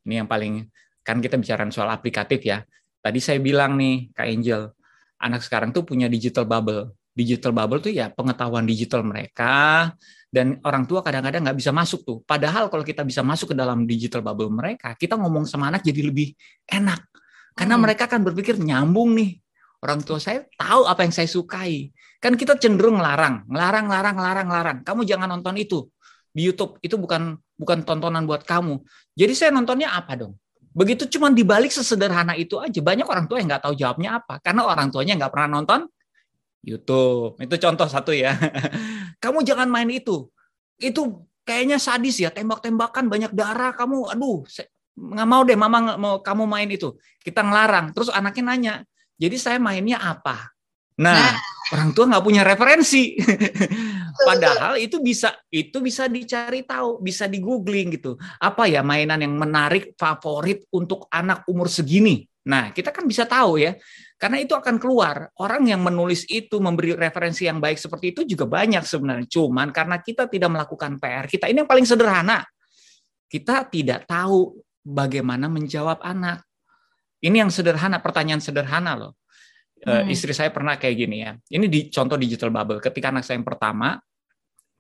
[0.05, 0.65] Ini yang paling
[1.01, 2.61] kan kita bicara soal aplikatif ya.
[3.01, 4.69] Tadi saya bilang nih Kak Angel,
[5.17, 6.93] anak sekarang tuh punya digital bubble.
[7.11, 9.89] Digital bubble tuh ya pengetahuan digital mereka,
[10.31, 12.17] dan orang tua kadang-kadang nggak bisa masuk tuh.
[12.23, 16.07] Padahal kalau kita bisa masuk ke dalam digital bubble mereka, kita ngomong sama anak jadi
[16.07, 16.31] lebih
[16.71, 17.03] enak.
[17.51, 17.83] Karena hmm.
[17.83, 19.35] mereka akan berpikir nyambung nih.
[19.83, 21.91] Orang tua saya tahu apa yang saya sukai.
[22.23, 24.77] Kan kita cenderung ngelarang, ngelarang, ngelarang, ngelarang, ngelarang.
[24.87, 25.89] Kamu jangan nonton itu
[26.31, 26.79] di YouTube.
[26.79, 28.79] Itu bukan bukan tontonan buat kamu.
[29.17, 30.39] Jadi saya nontonnya apa dong?
[30.71, 32.79] Begitu cuma dibalik sesederhana itu aja.
[32.79, 34.39] Banyak orang tua yang nggak tahu jawabnya apa.
[34.39, 35.91] Karena orang tuanya nggak pernah nonton
[36.61, 37.37] YouTube.
[37.41, 38.37] Itu contoh satu ya.
[39.23, 40.29] Kamu jangan main itu.
[40.77, 43.73] Itu kayaknya sadis ya, tembak-tembakan banyak darah.
[43.73, 44.45] Kamu, aduh,
[44.97, 46.97] nggak mau deh, mama mau kamu main itu.
[47.21, 47.93] Kita ngelarang.
[47.93, 48.73] Terus anaknya nanya,
[49.17, 50.49] jadi saya mainnya apa?
[51.01, 51.35] Nah, nah.
[51.73, 53.17] orang tua nggak punya referensi.
[54.27, 58.17] Padahal itu bisa itu bisa dicari tahu, bisa di googling gitu.
[58.37, 62.25] Apa ya mainan yang menarik favorit untuk anak umur segini?
[62.45, 63.77] Nah, kita kan bisa tahu ya.
[64.21, 65.33] Karena itu akan keluar.
[65.41, 69.25] Orang yang menulis itu, memberi referensi yang baik seperti itu juga banyak sebenarnya.
[69.25, 72.45] Cuman karena kita tidak melakukan PR kita, ini yang paling sederhana.
[73.25, 76.45] Kita tidak tahu bagaimana menjawab anak.
[77.17, 79.17] Ini yang sederhana, pertanyaan sederhana loh.
[79.81, 80.13] Eh, hmm.
[80.13, 81.33] istri saya pernah kayak gini ya.
[81.33, 82.77] Ini di contoh digital bubble.
[82.77, 83.97] Ketika anak saya yang pertama,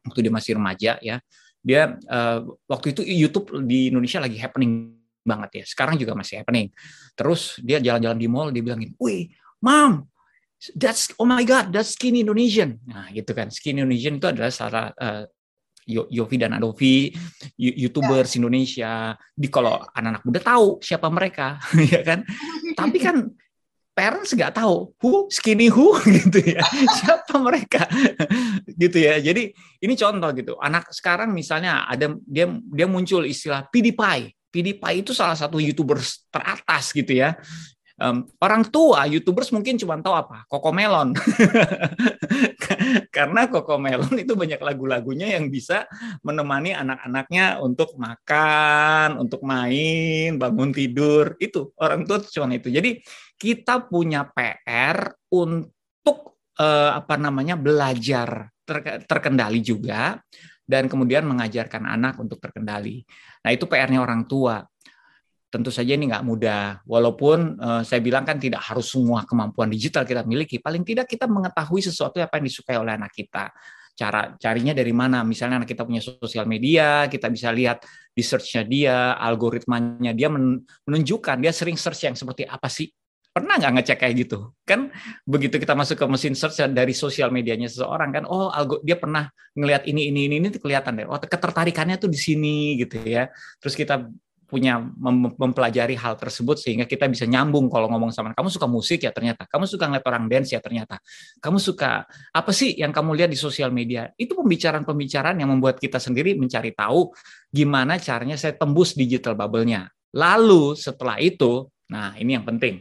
[0.05, 1.17] waktu dia masih remaja ya,
[1.65, 4.93] dia uh, waktu itu YouTube di Indonesia lagi happening
[5.25, 5.65] banget ya.
[5.65, 6.69] Sekarang juga masih happening.
[7.15, 9.29] Terus dia jalan-jalan di mall, dia bilangin, wih,
[9.61, 10.07] mom,
[10.77, 12.77] that's oh my god, that's skin Indonesian.
[12.85, 13.49] Nah, gitu kan.
[13.49, 15.25] Skin Indonesian itu adalah salah uh,
[15.89, 17.09] Yofi dan Adovi,
[17.57, 18.37] YouTubers ya.
[18.37, 18.91] Indonesia.
[19.33, 21.57] Di kalau anak-anak muda tahu siapa mereka,
[21.93, 22.21] ya kan.
[22.77, 23.17] Tapi kan
[23.91, 26.63] parents nggak tahu who skinny who gitu ya
[26.95, 27.83] siapa mereka
[28.81, 29.51] gitu ya jadi
[29.83, 35.39] ini contoh gitu anak sekarang misalnya ada dia dia muncul istilah PewDiePie PewDiePie itu salah
[35.39, 37.39] satu youtubers teratas gitu ya.
[38.01, 41.13] Um, orang tua youtubers mungkin cuma tahu apa Kokomelon
[43.15, 45.85] karena Kokomelon itu banyak lagu-lagunya yang bisa
[46.25, 52.73] menemani anak-anaknya untuk makan, untuk main, bangun tidur itu orang tua cuma itu.
[52.73, 53.05] Jadi
[53.37, 58.49] kita punya PR untuk uh, apa namanya belajar
[59.05, 60.17] terkendali juga
[60.65, 63.03] dan kemudian mengajarkan anak untuk terkendali.
[63.43, 64.63] Nah itu PR-nya orang tua.
[65.51, 70.07] Tentu saja ini nggak mudah, walaupun uh, saya bilang kan tidak harus semua kemampuan digital
[70.07, 70.63] kita miliki.
[70.63, 73.51] Paling tidak kita mengetahui sesuatu apa yang disukai oleh anak kita
[73.91, 75.27] cara carinya dari mana.
[75.27, 77.83] Misalnya anak kita punya sosial media, kita bisa lihat
[78.15, 82.87] di search-nya dia, algoritmanya dia menunjukkan dia sering search yang seperti apa sih
[83.31, 84.51] pernah nggak ngecek kayak gitu?
[84.67, 84.91] Kan
[85.23, 89.31] begitu kita masuk ke mesin search dari sosial medianya seseorang kan oh algo dia pernah
[89.55, 91.07] ngelihat ini ini ini ini kelihatan deh.
[91.07, 93.31] Oh ketertarikannya tuh di sini gitu ya.
[93.63, 94.03] Terus kita
[94.51, 99.07] punya mem mempelajari hal tersebut sehingga kita bisa nyambung kalau ngomong sama kamu suka musik?
[99.07, 99.47] Ya ternyata.
[99.47, 100.51] Kamu suka ngeliat orang dance?
[100.51, 100.99] Ya ternyata.
[101.39, 102.03] Kamu suka
[102.35, 104.11] apa sih yang kamu lihat di sosial media?
[104.19, 107.15] Itu pembicaraan-pembicaraan yang membuat kita sendiri mencari tahu
[107.47, 109.87] gimana caranya saya tembus digital bubble-nya.
[110.11, 112.79] Lalu setelah itu nah ini yang penting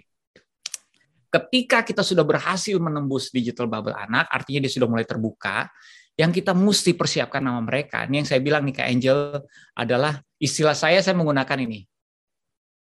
[1.30, 5.70] ketika kita sudah berhasil menembus digital bubble anak, artinya dia sudah mulai terbuka,
[6.18, 8.04] yang kita mesti persiapkan nama mereka.
[8.04, 9.18] Ini yang saya bilang nih Kak Angel
[9.72, 11.86] adalah istilah saya saya menggunakan ini.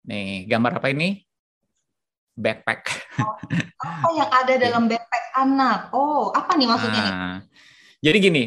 [0.05, 1.19] Nih, gambar apa ini?
[2.37, 2.81] Backpack.
[3.19, 3.35] Oh,
[3.81, 5.79] apa yang ada dalam backpack anak?
[5.91, 7.19] Oh, apa nih maksudnya nah, nih?
[8.05, 8.43] Jadi gini,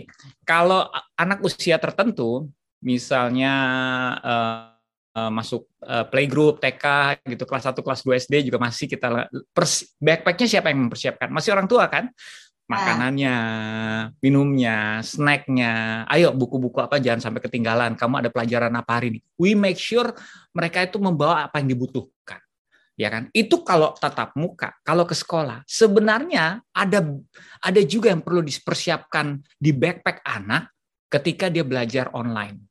[0.47, 0.87] kalau
[1.19, 2.47] anak usia tertentu,
[2.79, 3.55] misalnya
[4.23, 4.78] uh,
[5.19, 9.27] uh, masuk uh, playgroup TK gitu kelas 1 kelas 2 SD juga masih kita
[9.99, 12.07] backpacknya siapa yang mempersiapkan masih orang tua kan
[12.69, 13.37] makanannya,
[14.21, 16.05] minumnya, snacknya.
[16.05, 17.97] Ayo buku-buku apa jangan sampai ketinggalan.
[17.97, 19.21] Kamu ada pelajaran apa hari ini?
[19.41, 20.13] We make sure
[20.53, 22.45] mereka itu membawa apa yang dibutuhkan.
[22.99, 23.33] Ya kan?
[23.33, 25.65] Itu kalau tatap muka, kalau ke sekolah.
[25.65, 27.01] Sebenarnya ada
[27.65, 30.69] ada juga yang perlu dipersiapkan di backpack anak
[31.09, 32.68] ketika dia belajar online.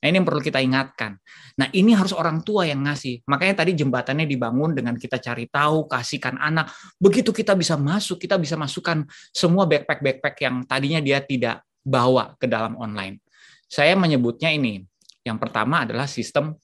[0.00, 1.20] Nah, ini yang perlu kita ingatkan.
[1.60, 3.20] Nah, ini harus orang tua yang ngasih.
[3.28, 6.72] Makanya tadi jembatannya dibangun dengan kita cari tahu, kasihkan anak.
[6.96, 12.48] Begitu kita bisa masuk, kita bisa masukkan semua backpack-backpack yang tadinya dia tidak bawa ke
[12.48, 13.20] dalam online.
[13.68, 14.80] Saya menyebutnya ini.
[15.20, 16.56] Yang pertama adalah sistem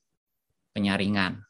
[0.73, 1.45] penyaringan.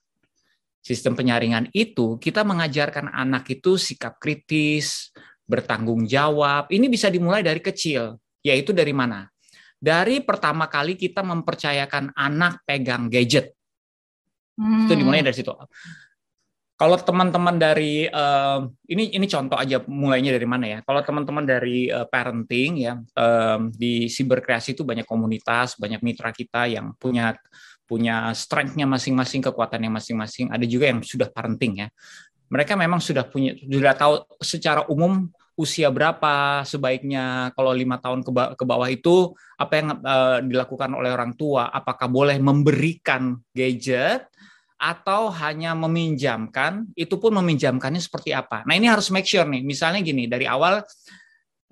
[0.83, 5.15] Sistem penyaringan itu kita mengajarkan anak itu sikap kritis,
[5.47, 6.67] bertanggung jawab.
[6.67, 9.31] Ini bisa dimulai dari kecil, yaitu dari mana?
[9.77, 13.53] Dari pertama kali kita mempercayakan anak pegang gadget.
[14.57, 14.89] Hmm.
[14.89, 15.53] Itu dimulai dari situ.
[16.77, 20.79] Kalau teman-teman dari uh, ini ini contoh aja mulainya dari mana ya?
[20.85, 26.69] Kalau teman-teman dari uh, parenting ya um, di siberkreasi itu banyak komunitas, banyak mitra kita
[26.69, 27.33] yang punya
[27.89, 30.53] punya strength-nya masing-masing, kekuatannya masing-masing.
[30.53, 31.89] Ada juga yang sudah parenting ya.
[32.53, 38.65] Mereka memang sudah punya sudah tahu secara umum usia berapa sebaiknya kalau lima tahun ke,
[38.65, 41.73] bawah itu apa yang uh, dilakukan oleh orang tua?
[41.73, 44.29] Apakah boleh memberikan gadget
[44.77, 46.93] atau hanya meminjamkan?
[46.93, 48.69] Itu pun meminjamkannya seperti apa?
[48.69, 49.65] Nah ini harus make sure nih.
[49.65, 50.85] Misalnya gini dari awal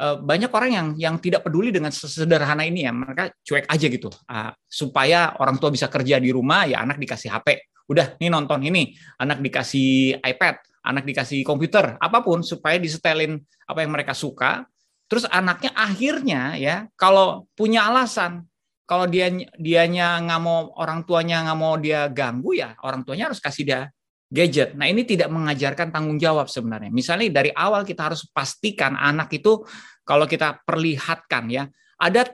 [0.01, 2.92] uh, banyak orang yang yang tidak peduli dengan sederhana ini ya.
[2.97, 4.09] Mereka cuek aja gitu.
[4.25, 8.64] Uh, supaya orang tua bisa kerja di rumah ya anak dikasih HP udah nih nonton
[8.64, 8.97] ini.
[9.20, 14.68] Anak dikasih iPad anak dikasih komputer, apa pun supaya disetelin apa yang mereka suka.
[15.09, 18.44] Terus anaknya akhirnya ya kalau punya alasan
[18.85, 23.40] kalau dia dianya nggak mau orang tuanya nggak mau dia ganggu ya orang tuanya harus
[23.40, 23.81] kasih dia
[24.29, 24.77] gadget.
[24.77, 26.90] Nah ini tidak mengajarkan tanggung jawab sebenarnya.
[26.92, 29.62] Misalnya dari awal kita harus pastikan anak itu
[30.05, 31.64] kalau kita perlihatkan ya
[32.01, 32.29] ada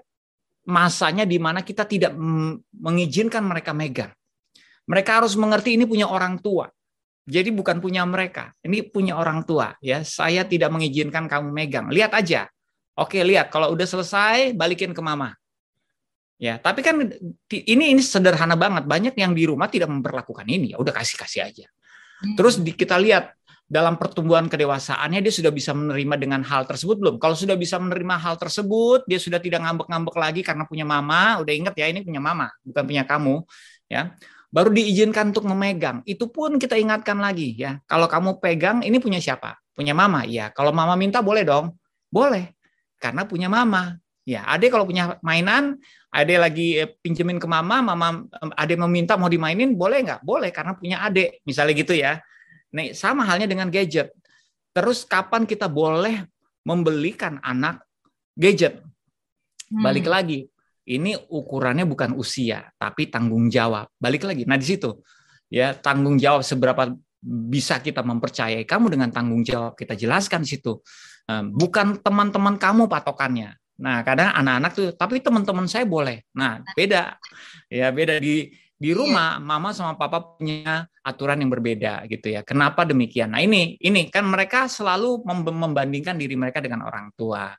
[0.67, 2.15] masanya di mana kita tidak
[2.75, 4.13] mengizinkan mereka megang.
[4.91, 6.67] Mereka harus mengerti ini punya orang tua.
[7.31, 10.03] Jadi bukan punya mereka, ini punya orang tua ya.
[10.03, 11.87] Saya tidak mengizinkan kamu megang.
[11.87, 12.51] Lihat aja.
[12.99, 15.39] Oke, lihat kalau udah selesai balikin ke mama.
[16.41, 16.97] Ya, tapi kan
[17.53, 18.89] ini ini sederhana banget.
[18.89, 20.75] Banyak yang di rumah tidak memperlakukan ini.
[20.75, 21.67] Ya udah kasih-kasih aja.
[22.21, 22.35] Hmm.
[22.35, 23.37] Terus di, kita lihat
[23.71, 27.15] dalam pertumbuhan kedewasaannya dia sudah bisa menerima dengan hal tersebut belum?
[27.23, 31.39] Kalau sudah bisa menerima hal tersebut, dia sudah tidak ngambek-ngambek lagi karena punya mama.
[31.39, 33.47] Udah ingat ya ini punya mama, bukan punya kamu.
[33.87, 34.17] Ya,
[34.51, 36.03] baru diizinkan untuk memegang.
[36.05, 37.79] Itu pun kita ingatkan lagi ya.
[37.87, 39.57] Kalau kamu pegang ini punya siapa?
[39.73, 40.27] Punya mama.
[40.27, 41.79] Ya, kalau mama minta boleh dong.
[42.11, 42.53] Boleh.
[42.99, 43.97] Karena punya mama.
[44.29, 45.81] Ya, ade kalau punya mainan,
[46.13, 50.21] ade lagi eh, pinjemin ke mama, mama ade meminta mau dimainin, boleh nggak?
[50.23, 51.41] Boleh karena punya ade.
[51.49, 52.21] Misalnya gitu ya.
[52.71, 54.13] Nih, sama halnya dengan gadget.
[54.71, 56.27] Terus kapan kita boleh
[56.63, 57.83] membelikan anak
[58.37, 58.85] gadget?
[59.71, 60.15] Balik hmm.
[60.15, 60.39] lagi,
[60.91, 63.87] ini ukurannya bukan usia, tapi tanggung jawab.
[63.95, 64.43] Balik lagi.
[64.43, 64.99] Nah, di situ
[65.51, 70.83] ya tanggung jawab seberapa bisa kita mempercayai kamu dengan tanggung jawab kita jelaskan di situ.
[71.31, 73.55] Bukan teman-teman kamu patokannya.
[73.81, 76.27] Nah, kadang anak-anak tuh, tapi teman-teman saya boleh.
[76.37, 77.17] Nah, beda.
[77.71, 78.51] Ya, beda di
[78.81, 78.97] di iya.
[78.97, 82.41] rumah mama sama papa punya aturan yang berbeda gitu ya.
[82.41, 83.37] Kenapa demikian?
[83.37, 87.53] Nah, ini ini kan mereka selalu membandingkan diri mereka dengan orang tua.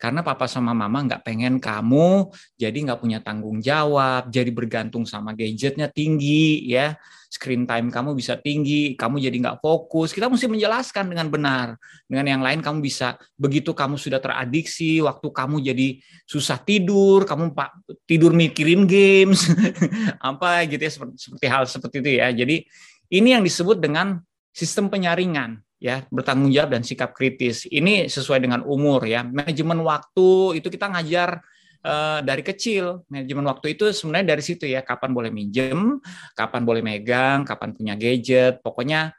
[0.00, 5.36] Karena papa sama mama nggak pengen kamu jadi nggak punya tanggung jawab, jadi bergantung sama
[5.36, 6.96] gadgetnya tinggi, ya
[7.30, 10.10] screen time kamu bisa tinggi, kamu jadi nggak fokus.
[10.10, 11.78] Kita mesti menjelaskan dengan benar.
[12.10, 17.54] Dengan yang lain kamu bisa begitu kamu sudah teradiksi, waktu kamu jadi susah tidur, kamu
[17.54, 17.70] pak
[18.08, 19.46] tidur mikirin games,
[20.32, 22.28] apa gitu ya seperti, seperti hal seperti itu ya.
[22.34, 22.56] Jadi
[23.14, 24.18] ini yang disebut dengan
[24.50, 27.64] sistem penyaringan ya bertanggung jawab dan sikap kritis.
[27.66, 29.24] Ini sesuai dengan umur ya.
[29.24, 31.40] Manajemen waktu itu kita ngajar
[31.82, 33.02] uh, dari kecil.
[33.08, 35.98] Manajemen waktu itu sebenarnya dari situ ya, kapan boleh minjem,
[36.36, 38.60] kapan boleh megang, kapan punya gadget.
[38.60, 39.16] Pokoknya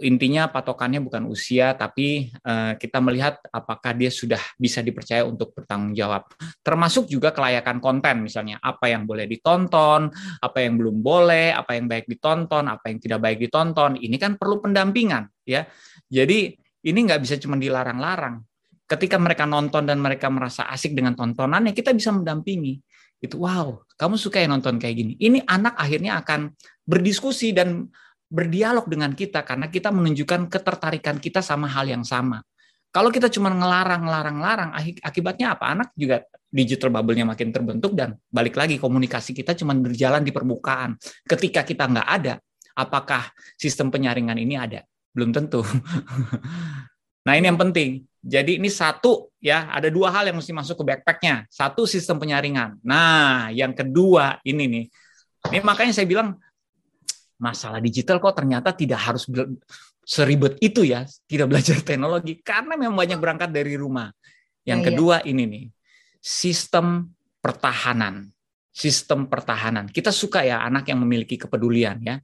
[0.00, 5.92] intinya patokannya bukan usia, tapi uh, kita melihat apakah dia sudah bisa dipercaya untuk bertanggung
[5.92, 6.28] jawab.
[6.64, 10.08] Termasuk juga kelayakan konten, misalnya apa yang boleh ditonton,
[10.40, 14.00] apa yang belum boleh, apa yang baik ditonton, apa yang tidak baik ditonton.
[14.00, 15.68] Ini kan perlu pendampingan, ya.
[16.08, 16.56] Jadi
[16.88, 18.40] ini nggak bisa cuma dilarang-larang.
[18.86, 22.80] Ketika mereka nonton dan mereka merasa asik dengan tontonannya, kita bisa mendampingi.
[23.16, 25.12] Itu wow, kamu suka ya nonton kayak gini.
[25.16, 26.52] Ini anak akhirnya akan
[26.86, 27.90] berdiskusi dan
[28.26, 32.42] berdialog dengan kita karena kita menunjukkan ketertarikan kita sama hal yang sama.
[32.90, 34.70] Kalau kita cuma ngelarang, ngelarang, larang,
[35.04, 35.68] akibatnya apa?
[35.68, 40.96] Anak juga digital bubble-nya makin terbentuk dan balik lagi komunikasi kita cuma berjalan di permukaan.
[41.28, 42.40] Ketika kita nggak ada,
[42.72, 43.28] apakah
[43.60, 44.80] sistem penyaringan ini ada?
[45.12, 45.60] Belum tentu.
[47.26, 48.08] nah ini yang penting.
[48.26, 51.44] Jadi ini satu ya, ada dua hal yang mesti masuk ke backpacknya.
[51.52, 52.80] Satu sistem penyaringan.
[52.80, 54.84] Nah yang kedua ini nih.
[55.52, 56.40] Ini makanya saya bilang
[57.36, 59.28] masalah digital kok ternyata tidak harus
[60.06, 64.12] seribet itu ya, tidak belajar teknologi karena memang banyak berangkat dari rumah.
[64.66, 65.30] Yang ya, kedua ya.
[65.30, 65.64] ini nih,
[66.22, 67.10] sistem
[67.42, 68.30] pertahanan.
[68.76, 69.88] Sistem pertahanan.
[69.88, 72.20] Kita suka ya anak yang memiliki kepedulian ya.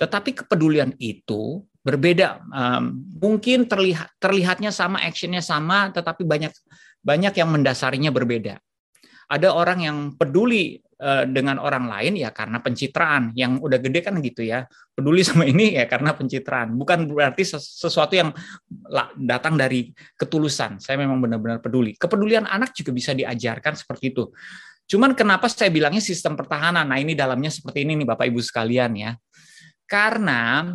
[0.00, 2.40] Tetapi kepedulian itu berbeda.
[2.48, 6.54] Um, mungkin terlihat terlihatnya sama, actionnya sama, tetapi banyak
[7.04, 8.56] banyak yang mendasarinya berbeda.
[9.28, 10.80] Ada orang yang peduli
[11.26, 13.34] dengan orang lain ya karena pencitraan.
[13.34, 14.62] Yang udah gede kan gitu ya.
[14.94, 16.78] Peduli sama ini ya karena pencitraan.
[16.78, 18.30] Bukan berarti sesuatu yang
[19.18, 20.78] datang dari ketulusan.
[20.78, 21.98] Saya memang benar-benar peduli.
[21.98, 24.30] Kepedulian anak juga bisa diajarkan seperti itu.
[24.86, 26.84] Cuman kenapa saya bilangnya sistem pertahanan?
[26.84, 29.12] Nah, ini dalamnya seperti ini nih Bapak Ibu sekalian ya.
[29.88, 30.68] Karena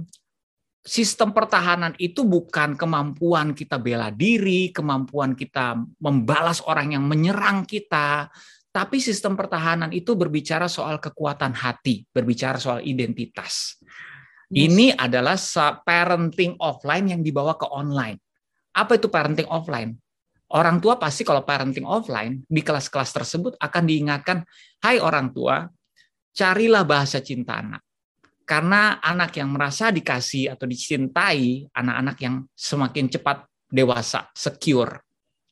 [0.87, 8.31] sistem pertahanan itu bukan kemampuan kita bela diri, kemampuan kita membalas orang yang menyerang kita,
[8.77, 13.81] tapi sistem pertahanan itu berbicara soal kekuatan hati, berbicara soal identitas.
[14.53, 14.69] Yes.
[14.69, 15.33] Ini adalah
[15.81, 18.21] parenting offline yang dibawa ke online.
[18.77, 19.97] Apa itu parenting offline?
[20.53, 24.45] Orang tua pasti kalau parenting offline di kelas-kelas tersebut akan diingatkan,
[24.85, 25.65] "Hai orang tua,
[26.37, 27.81] carilah bahasa cinta anak."
[28.45, 35.06] Karena anak yang merasa dikasih atau dicintai, anak-anak yang semakin cepat dewasa, secure,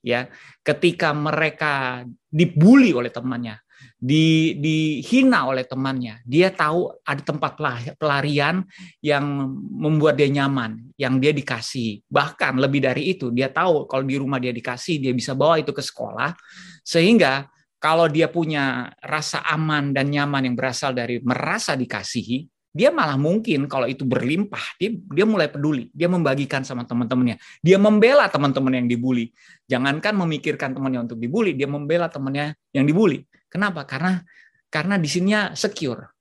[0.06, 0.30] ya.
[0.62, 3.58] Ketika mereka dibully oleh temannya
[3.96, 7.58] di dihina oleh temannya dia tahu ada tempat
[7.98, 8.64] pelarian
[9.02, 9.26] yang
[9.58, 12.06] membuat dia nyaman yang dia dikasih.
[12.06, 15.74] Bahkan lebih dari itu dia tahu kalau di rumah dia dikasih dia bisa bawa itu
[15.74, 16.38] ke sekolah.
[16.86, 17.50] Sehingga
[17.82, 23.72] kalau dia punya rasa aman dan nyaman yang berasal dari merasa dikasihi dia malah mungkin
[23.72, 28.88] kalau itu berlimpah, dia dia mulai peduli, dia membagikan sama teman-temannya, dia membela teman-teman yang
[28.92, 29.32] dibully.
[29.72, 33.24] Jangankan memikirkan temannya untuk dibully, dia membela temannya yang dibully.
[33.48, 33.88] Kenapa?
[33.88, 34.20] Karena
[34.68, 36.15] karena di sininya secure.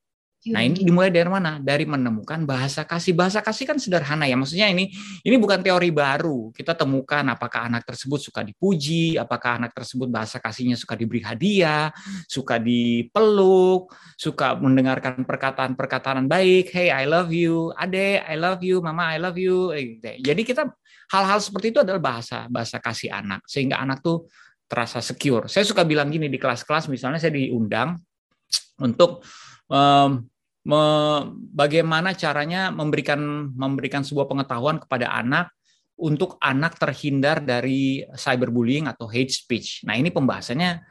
[0.53, 1.57] Nah ini dimulai dari mana?
[1.57, 3.17] Dari menemukan bahasa kasih.
[3.17, 4.37] Bahasa kasih kan sederhana ya.
[4.37, 4.93] Maksudnya ini
[5.25, 6.53] ini bukan teori baru.
[6.53, 11.89] Kita temukan apakah anak tersebut suka dipuji, apakah anak tersebut bahasa kasihnya suka diberi hadiah,
[12.29, 16.69] suka dipeluk, suka mendengarkan perkataan-perkataan baik.
[16.69, 17.73] Hey, I love you.
[17.73, 18.85] Ade, I love you.
[18.85, 19.73] Mama, I love you.
[19.73, 20.29] Eh, gitu.
[20.29, 20.69] Jadi kita
[21.09, 24.29] hal-hal seperti itu adalah bahasa bahasa kasih anak sehingga anak tuh
[24.69, 25.49] terasa secure.
[25.49, 27.97] Saya suka bilang gini di kelas-kelas misalnya saya diundang
[28.81, 29.25] untuk
[29.69, 30.25] um,
[30.65, 30.81] me,
[31.53, 35.53] bagaimana caranya memberikan memberikan sebuah pengetahuan kepada anak
[35.95, 39.87] untuk anak terhindar dari cyberbullying atau hate speech.
[39.87, 40.83] Nah ini pembahasannya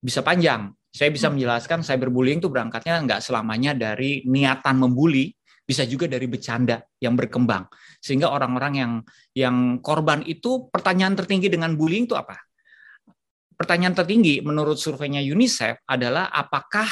[0.00, 0.72] bisa panjang.
[0.88, 1.36] Saya bisa hmm.
[1.36, 5.28] menjelaskan cyberbullying itu berangkatnya nggak selamanya dari niatan membuli,
[5.60, 7.68] bisa juga dari bercanda yang berkembang.
[8.00, 8.92] Sehingga orang-orang yang
[9.36, 12.40] yang korban itu pertanyaan tertinggi dengan bullying itu apa?
[13.56, 16.88] Pertanyaan tertinggi menurut surveinya UNICEF adalah apakah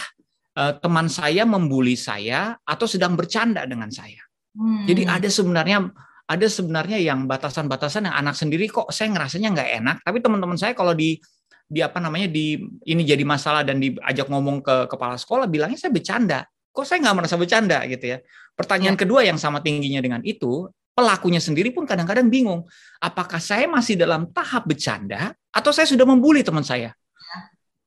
[0.55, 4.23] teman saya membuli saya atau sedang bercanda dengan saya.
[4.55, 4.87] Hmm.
[4.87, 5.91] Jadi ada sebenarnya
[6.25, 10.73] ada sebenarnya yang batasan-batasan yang anak sendiri kok saya ngerasanya nggak enak, tapi teman-teman saya
[10.73, 11.19] kalau di
[11.65, 15.93] di apa namanya di ini jadi masalah dan diajak ngomong ke kepala sekolah bilangnya saya
[15.93, 16.47] bercanda.
[16.75, 18.19] Kok saya nggak merasa bercanda gitu ya.
[18.55, 19.01] Pertanyaan ya.
[19.03, 22.63] kedua yang sama tingginya dengan itu pelakunya sendiri pun kadang-kadang bingung.
[23.03, 26.95] Apakah saya masih dalam tahap bercanda atau saya sudah membuli teman saya?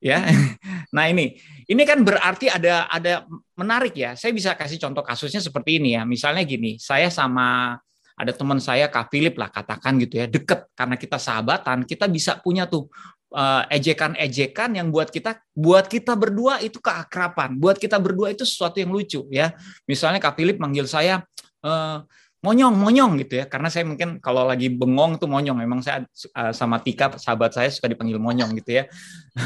[0.03, 0.21] Ya.
[0.95, 1.35] Nah, ini
[1.67, 3.27] ini kan berarti ada ada
[3.59, 4.15] menarik ya.
[4.15, 6.07] Saya bisa kasih contoh kasusnya seperti ini ya.
[6.07, 7.75] Misalnya gini, saya sama
[8.17, 12.39] ada teman saya Kak Philip lah katakan gitu ya, deket karena kita sahabatan, kita bisa
[12.41, 12.89] punya tuh
[13.35, 18.79] uh, ejekan-ejekan yang buat kita buat kita berdua itu keakraban, buat kita berdua itu sesuatu
[18.79, 19.53] yang lucu ya.
[19.85, 21.21] Misalnya Kak Philip manggil saya
[21.61, 22.01] uh,
[22.37, 23.45] monyong monyong gitu ya.
[23.49, 25.57] Karena saya mungkin kalau lagi bengong tuh monyong.
[25.57, 26.05] Memang saya
[26.37, 28.83] uh, sama Tika sahabat saya suka dipanggil monyong gitu ya.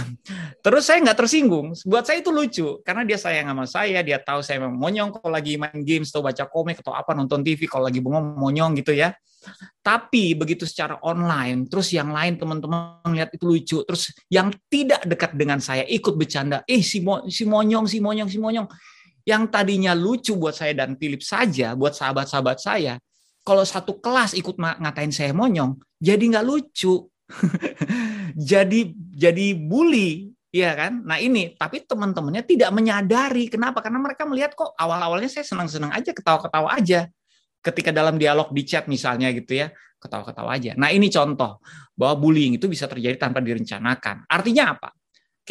[0.66, 1.72] Terus saya nggak tersinggung.
[1.88, 2.68] Buat saya itu lucu.
[2.84, 6.24] Karena dia sayang sama saya dia tahu saya memang monyong kalau lagi main games atau
[6.24, 9.16] baca komik atau apa nonton TV kalau lagi bengong monyong gitu ya.
[9.82, 13.78] Tapi begitu secara online terus yang lain teman-teman lihat itu lucu.
[13.82, 16.62] Terus yang tidak dekat dengan saya ikut bercanda.
[16.70, 18.68] Eh si, mo si monyong si monyong si monyong
[19.28, 22.98] yang tadinya lucu buat saya dan Philip saja, buat sahabat-sahabat saya,
[23.42, 27.10] kalau satu kelas ikut ngatain saya monyong, jadi nggak lucu.
[28.52, 28.80] jadi
[29.16, 31.02] jadi bully, ya kan?
[31.02, 33.50] Nah ini, tapi teman-temannya tidak menyadari.
[33.50, 33.82] Kenapa?
[33.82, 37.10] Karena mereka melihat kok awal-awalnya saya senang-senang aja, ketawa-ketawa aja.
[37.62, 39.70] Ketika dalam dialog di chat misalnya gitu ya,
[40.02, 40.74] ketawa-ketawa aja.
[40.78, 41.62] Nah ini contoh
[41.94, 44.26] bahwa bullying itu bisa terjadi tanpa direncanakan.
[44.26, 44.90] Artinya apa?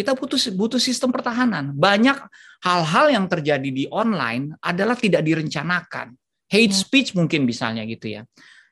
[0.01, 1.77] Kita butuh butuh sistem pertahanan.
[1.77, 2.17] Banyak
[2.65, 6.17] hal-hal yang terjadi di online adalah tidak direncanakan.
[6.49, 6.81] Hate ya.
[6.81, 8.25] speech mungkin misalnya gitu ya.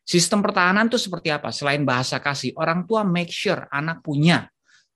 [0.08, 1.52] Sistem pertahanan itu seperti apa?
[1.52, 4.48] Selain bahasa kasih, orang tua make sure anak punya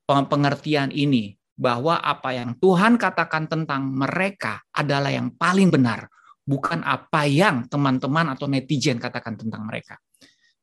[0.08, 6.08] pengertian ini bahwa apa yang Tuhan katakan tentang mereka adalah yang paling benar,
[6.48, 10.00] bukan apa yang teman-teman atau netizen katakan tentang mereka.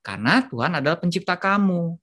[0.02, 1.94] Karena Tuhan adalah pencipta kamu.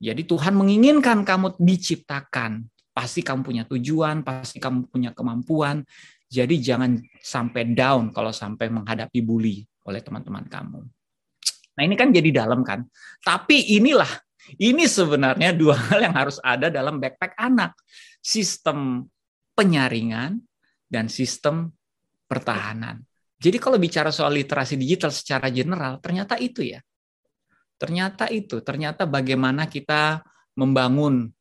[0.00, 2.64] Jadi Tuhan menginginkan kamu diciptakan
[2.96, 5.84] pasti kamu punya tujuan, pasti kamu punya kemampuan.
[6.32, 10.80] Jadi jangan sampai down kalau sampai menghadapi bully oleh teman-teman kamu.
[11.76, 12.88] Nah ini kan jadi dalam kan.
[13.20, 14.08] Tapi inilah,
[14.56, 17.76] ini sebenarnya dua hal yang harus ada dalam backpack anak.
[18.24, 19.04] Sistem
[19.52, 20.40] penyaringan
[20.88, 21.76] dan sistem
[22.24, 23.04] pertahanan.
[23.36, 26.80] Jadi kalau bicara soal literasi digital secara general, ternyata itu ya.
[27.76, 30.24] Ternyata itu, ternyata bagaimana kita
[30.56, 31.35] membangun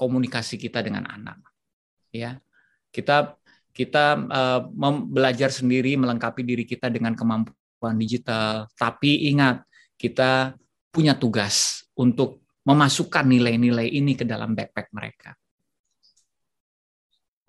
[0.00, 1.36] komunikasi kita dengan anak.
[2.08, 2.40] Ya,
[2.88, 3.36] kita
[3.76, 4.60] kita uh,
[5.04, 8.64] belajar sendiri melengkapi diri kita dengan kemampuan digital.
[8.80, 9.60] Tapi ingat,
[10.00, 10.56] kita
[10.88, 15.36] punya tugas untuk memasukkan nilai-nilai ini ke dalam backpack mereka.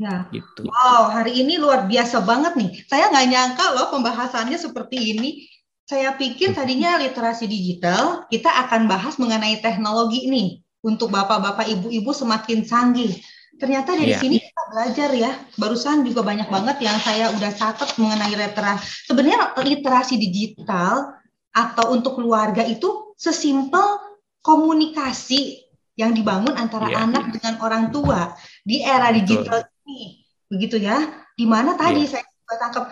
[0.01, 0.65] Ya, gitu.
[0.65, 2.71] wow, hari ini luar biasa banget nih.
[2.89, 5.45] Saya nggak nyangka loh pembahasannya seperti ini.
[5.85, 12.65] Saya pikir tadinya literasi digital kita akan bahas mengenai teknologi ini untuk bapak-bapak ibu-ibu semakin
[12.65, 13.13] canggih.
[13.61, 14.21] Ternyata dari yeah.
[14.21, 15.31] sini kita belajar ya.
[15.61, 19.05] Barusan juga banyak banget yang saya udah catat mengenai literasi.
[19.05, 21.13] Sebenarnya literasi digital
[21.53, 24.01] atau untuk keluarga itu sesimpel
[24.41, 25.61] komunikasi
[25.93, 27.05] yang dibangun antara yeah.
[27.05, 28.33] anak dengan orang tua
[28.65, 29.85] di era digital Betul.
[29.85, 30.01] ini.
[30.49, 30.97] Begitu ya.
[31.37, 32.17] Di mana tadi yeah.
[32.17, 32.89] saya tangkap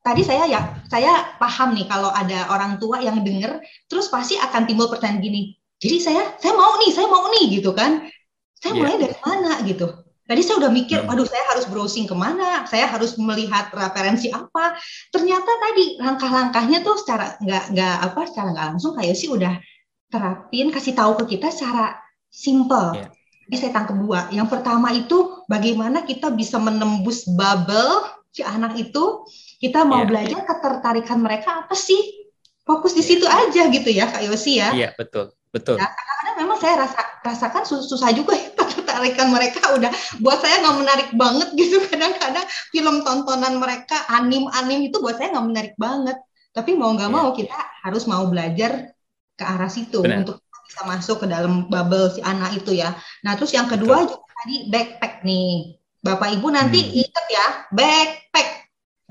[0.00, 4.64] tadi saya ya saya paham nih kalau ada orang tua yang dengar terus pasti akan
[4.64, 8.04] timbul pertanyaan gini jadi saya saya mau nih, saya mau nih gitu kan.
[8.60, 8.80] Saya yeah.
[8.84, 9.88] mulai dari mana gitu.
[10.28, 11.08] Tadi saya udah mikir, hmm.
[11.10, 14.78] waduh saya harus browsing ke mana, saya harus melihat referensi apa.
[15.10, 19.58] Ternyata tadi langkah-langkahnya tuh secara nggak nggak apa secara nggak langsung kayak sih udah
[20.12, 22.94] terapin, kasih tahu ke kita secara simple.
[22.94, 23.10] Yeah.
[23.50, 24.20] Jadi saya tangkap dua.
[24.30, 29.26] Yang pertama itu bagaimana kita bisa menembus bubble si anak itu.
[29.58, 30.08] Kita mau yeah.
[30.12, 32.28] belajar ketertarikan mereka apa sih?
[32.62, 33.08] Fokus di yeah.
[33.08, 34.70] situ aja gitu ya Kak Yosi ya.
[34.76, 35.34] Iya yeah, betul.
[35.50, 35.82] Betul.
[35.82, 38.54] Ya, kadang-kadang memang saya rasa rasakan susah juga ya
[38.90, 39.74] tarikan mereka.
[39.74, 39.90] Udah
[40.22, 41.82] buat saya nggak menarik banget gitu.
[41.90, 46.18] Kadang-kadang film tontonan mereka anim-anim itu buat saya nggak menarik banget.
[46.50, 47.14] Tapi mau nggak ya.
[47.14, 48.94] mau kita harus mau belajar
[49.38, 50.26] ke arah situ Benar.
[50.26, 50.36] untuk
[50.66, 52.94] bisa masuk ke dalam bubble si anak itu ya.
[53.26, 55.78] Nah terus yang kedua juga tadi backpack nih.
[56.00, 57.00] Bapak ibu nanti hmm.
[57.02, 58.48] ingat ya backpack.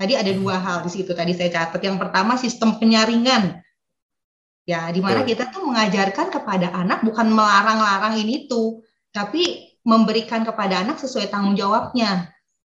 [0.00, 1.84] Tadi ada dua hal di situ tadi saya catat.
[1.84, 3.60] Yang pertama sistem penyaringan
[4.68, 10.84] Ya, di mana kita tuh mengajarkan kepada anak bukan melarang-larang ini tuh, tapi memberikan kepada
[10.84, 12.30] anak sesuai tanggung jawabnya.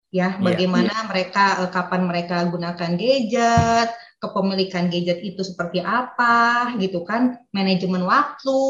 [0.07, 1.07] Ya, iya, bagaimana yeah.
[1.09, 3.89] mereka eh, kapan mereka gunakan gadget,
[4.23, 8.61] kepemilikan gadget itu seperti apa, gitu kan, manajemen waktu,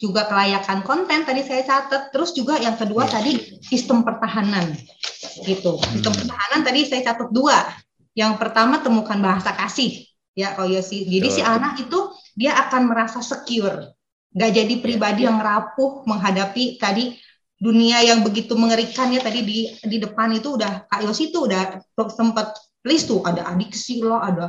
[0.00, 3.12] juga kelayakan konten tadi saya catat, terus juga yang kedua yeah.
[3.14, 3.32] tadi
[3.62, 4.74] sistem pertahanan,
[5.48, 5.80] gitu.
[5.96, 6.20] Sistem hmm.
[6.24, 7.56] pertahanan tadi saya catat dua.
[8.12, 10.02] Yang pertama temukan bahasa kasih,
[10.34, 11.06] ya kalau Yosi.
[11.08, 13.90] Jadi si anak itu dia akan merasa secure,
[14.34, 14.82] nggak jadi iya.
[14.82, 17.18] pribadi yang rapuh menghadapi tadi
[17.60, 21.84] dunia yang begitu mengerikan ya tadi di di depan itu udah Kak Yosi itu udah
[22.08, 22.56] sempat
[22.88, 24.44] list tuh ada adiksi lah, ada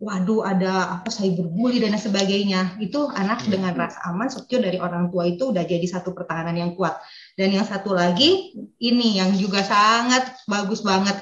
[0.00, 3.52] waduh ada apa cyberbully dan sebagainya itu anak Hmm.
[3.52, 6.96] dengan rasa aman secure dari orang tua itu udah jadi satu pertahanan yang kuat
[7.36, 11.20] dan yang satu lagi ini yang juga sangat bagus banget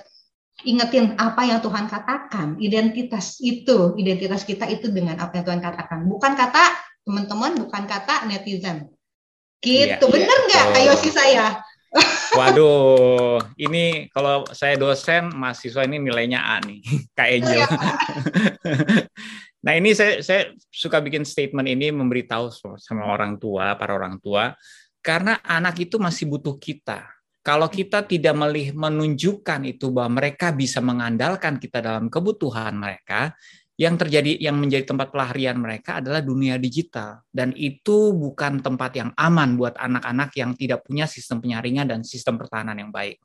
[0.66, 6.02] ingetin apa yang Tuhan katakan identitas itu identitas kita itu dengan apa yang Tuhan katakan
[6.06, 6.64] bukan kata
[7.06, 8.90] teman-teman bukan kata netizen
[9.62, 10.80] gitu Iya, bener nggak betul.
[10.82, 11.62] ayo sih saya
[12.38, 16.84] Waduh, ini kalau saya dosen, mahasiswa ini nilainya A nih,
[17.16, 17.64] Kak Angel.
[17.64, 17.66] Iya.
[19.64, 24.52] nah ini saya, saya suka bikin statement ini memberitahu sama orang tua, para orang tua,
[25.00, 27.08] karena anak itu masih butuh kita.
[27.48, 33.32] Kalau kita tidak melih menunjukkan itu bahwa mereka bisa mengandalkan kita dalam kebutuhan mereka,
[33.80, 39.10] yang terjadi yang menjadi tempat pelarian mereka adalah dunia digital dan itu bukan tempat yang
[39.16, 43.16] aman buat anak-anak yang tidak punya sistem penyaringan dan sistem pertahanan yang baik.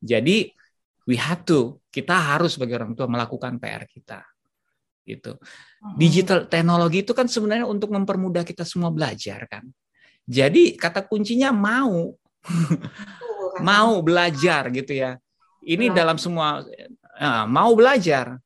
[0.00, 0.56] Jadi
[1.04, 4.24] we have to kita harus sebagai orang tua melakukan PR kita.
[5.04, 5.36] Gitu.
[6.00, 9.68] Digital teknologi itu kan sebenarnya untuk mempermudah kita semua belajar kan.
[10.24, 12.14] Jadi kata kuncinya mau
[13.58, 15.18] mau belajar gitu ya.
[15.60, 15.94] Ini Nah.
[15.96, 16.62] dalam semua
[17.18, 18.38] eh, mau belajar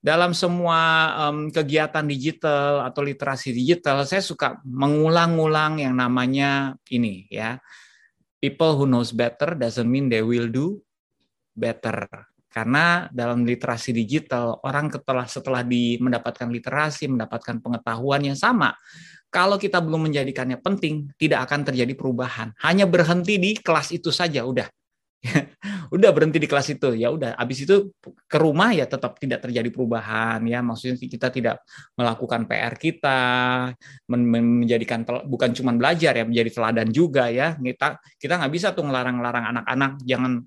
[0.00, 0.80] dalam semua
[1.28, 7.60] em, kegiatan digital atau literasi digital, saya suka mengulang-ulang yang namanya ini ya.
[8.40, 10.80] People who knows better doesn't mean they will do
[11.52, 12.08] better.
[12.50, 18.72] Karena dalam literasi digital, orang setelah setelah di mendapatkan literasi, mendapatkan pengetahuan yang sama,
[19.30, 22.50] kalau kita belum menjadikannya penting, tidak akan terjadi perubahan.
[22.60, 24.66] Hanya berhenti di kelas itu saja, udah.
[25.94, 27.34] Udah berhenti di kelas itu ya udah.
[27.34, 27.92] Habis itu
[28.30, 30.62] ke rumah ya tetap tidak terjadi perubahan ya.
[30.62, 31.56] Maksudnya kita tidak
[31.98, 33.20] melakukan PR kita
[34.06, 37.58] men men menjadikan bukan cuma belajar ya menjadi teladan juga ya.
[37.58, 39.92] Kita kita nggak bisa tuh ngelarang-larang anak-anak.
[40.06, 40.46] Jangan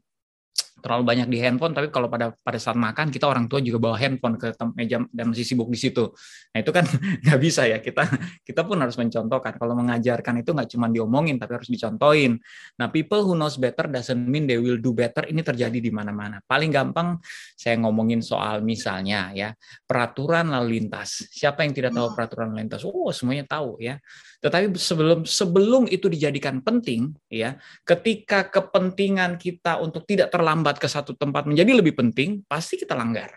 [0.84, 3.95] terlalu banyak di handphone tapi kalau pada pada saat makan kita orang tua juga bawa
[3.95, 6.11] handphone ke meja dan masih sibuk di situ
[6.51, 6.84] nah itu kan
[7.23, 8.03] nggak bisa ya kita
[8.43, 12.36] kita pun harus mencontohkan kalau mengajarkan itu nggak cuma diomongin tapi harus dicontohin
[12.73, 15.29] Nah, people who knows better doesn't mean they will do better.
[15.29, 16.41] Ini terjadi di mana-mana.
[16.41, 17.21] Paling gampang
[17.53, 19.53] saya ngomongin soal misalnya ya,
[19.86, 21.29] peraturan lalu lintas.
[21.29, 22.81] Siapa yang tidak tahu peraturan lalu lintas?
[22.81, 24.01] Oh, semuanya tahu ya.
[24.41, 27.55] Tetapi sebelum sebelum itu dijadikan penting ya,
[27.86, 33.34] ketika kepentingan kita untuk tidak terlambat ke satu tempat menjadi lebih penting, pasti kita langgar.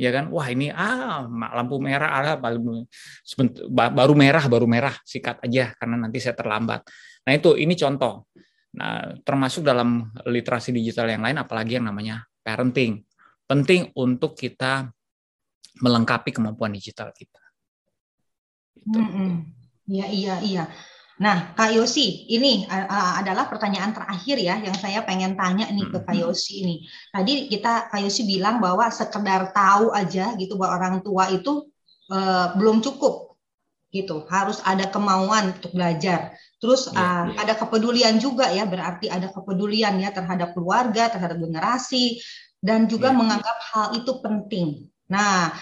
[0.00, 0.32] Ya kan?
[0.32, 6.32] Wah, ini ah lampu merah ah, baru merah, baru merah, sikat aja karena nanti saya
[6.32, 6.88] terlambat.
[7.28, 8.24] Nah, itu ini contoh.
[8.70, 13.02] Nah, termasuk dalam literasi digital yang lain, apalagi yang namanya parenting.
[13.44, 14.88] Penting untuk kita
[15.82, 17.42] melengkapi kemampuan digital kita.
[18.72, 18.96] Gitu.
[18.96, 19.30] Mm-mm.
[19.90, 20.64] Iya, iya, iya.
[21.20, 25.98] Nah, Kak Yosi, ini uh, adalah pertanyaan terakhir ya yang saya pengen tanya nih ke
[26.00, 26.20] Kak Mhm.
[26.24, 26.74] Yosi ini.
[27.12, 31.68] Tadi kita Kak Yosi bilang bahwa sekedar tahu aja gitu bahwa orang tua itu
[32.08, 33.36] uh, belum cukup
[33.92, 34.24] gitu.
[34.32, 36.32] Harus ada kemauan untuk belajar.
[36.56, 37.36] Terus uh, iya.
[37.36, 42.16] ada kepedulian juga ya, berarti ada kepedulian ya terhadap keluarga, terhadap generasi
[42.64, 43.18] dan juga Iya.
[43.20, 44.88] menganggap hal itu penting.
[45.12, 45.52] Nah,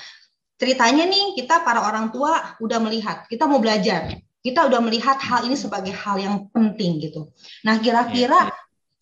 [0.54, 4.22] ceritanya nih kita para orang tua udah melihat, kita mau belajar.
[4.48, 7.28] Kita udah melihat hal ini sebagai hal yang penting gitu.
[7.68, 8.48] Nah, kira-kira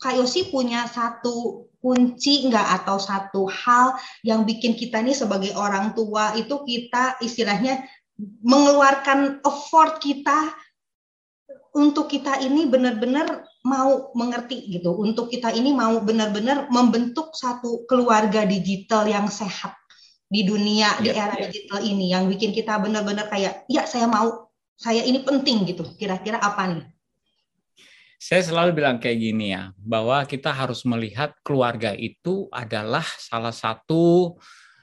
[0.02, 3.94] Kak Yosi punya satu kunci nggak atau satu hal
[4.26, 7.86] yang bikin kita nih sebagai orang tua itu kita istilahnya
[8.42, 10.50] mengeluarkan effort kita
[11.76, 18.48] untuk kita ini benar-benar mau mengerti gitu, untuk kita ini mau benar-benar membentuk satu keluarga
[18.48, 19.76] digital yang sehat
[20.26, 21.42] di dunia di Iya, era iya.
[21.46, 24.45] digital ini yang bikin kita benar-benar kayak ya saya mau
[24.76, 25.82] saya ini penting gitu.
[25.96, 26.84] Kira-kira apa nih?
[28.16, 34.36] Saya selalu bilang kayak gini ya, bahwa kita harus melihat keluarga itu adalah salah satu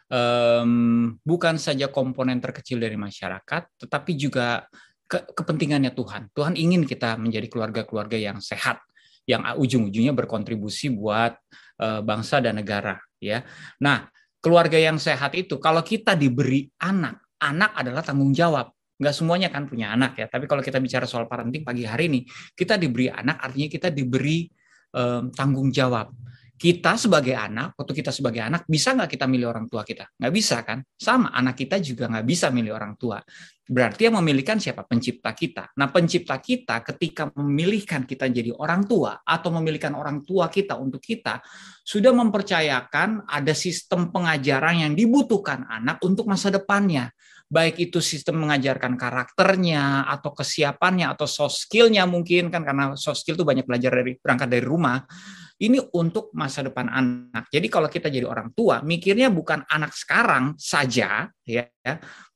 [0.06, 4.70] em, bukan saja komponen terkecil dari masyarakat, tetapi juga
[5.10, 6.30] ke- kepentingannya Tuhan.
[6.30, 8.86] Tuhan ingin kita menjadi keluarga-keluarga yang sehat,
[9.26, 11.34] yang ujung-ujungnya berkontribusi buat
[11.82, 13.02] eh, bangsa dan negara.
[13.18, 13.42] Ya,
[13.82, 14.14] nah
[14.46, 18.70] keluarga yang sehat itu kalau kita diberi anak, anak adalah tanggung jawab.
[19.04, 22.24] Nggak semuanya kan punya anak ya, tapi kalau kita bicara soal parenting pagi hari ini,
[22.56, 24.48] kita diberi anak artinya kita diberi
[24.96, 26.16] em, tanggung jawab.
[26.54, 30.08] Kita sebagai anak, waktu kita sebagai anak, bisa nggak kita milih orang tua kita?
[30.16, 30.80] Nggak bisa kan?
[30.96, 33.20] Sama, anak kita juga nggak bisa milih orang tua.
[33.68, 34.88] Berarti yang memilihkan siapa?
[34.88, 35.76] Pencipta kita.
[35.76, 41.04] Nah, pencipta kita ketika memilihkan kita jadi orang tua atau memilihkan orang tua kita untuk
[41.04, 41.44] kita,
[41.84, 47.12] sudah mempercayakan ada sistem pengajaran yang dibutuhkan anak untuk masa depannya
[47.54, 53.38] baik itu sistem mengajarkan karakternya atau kesiapannya atau soft skill-nya mungkin kan karena soft skill
[53.38, 55.06] itu banyak belajar dari berangkat dari rumah
[55.54, 57.48] Ini untuk masa depan anak.
[57.48, 61.70] Jadi kalau kita jadi orang tua, mikirnya bukan anak sekarang saja, ya,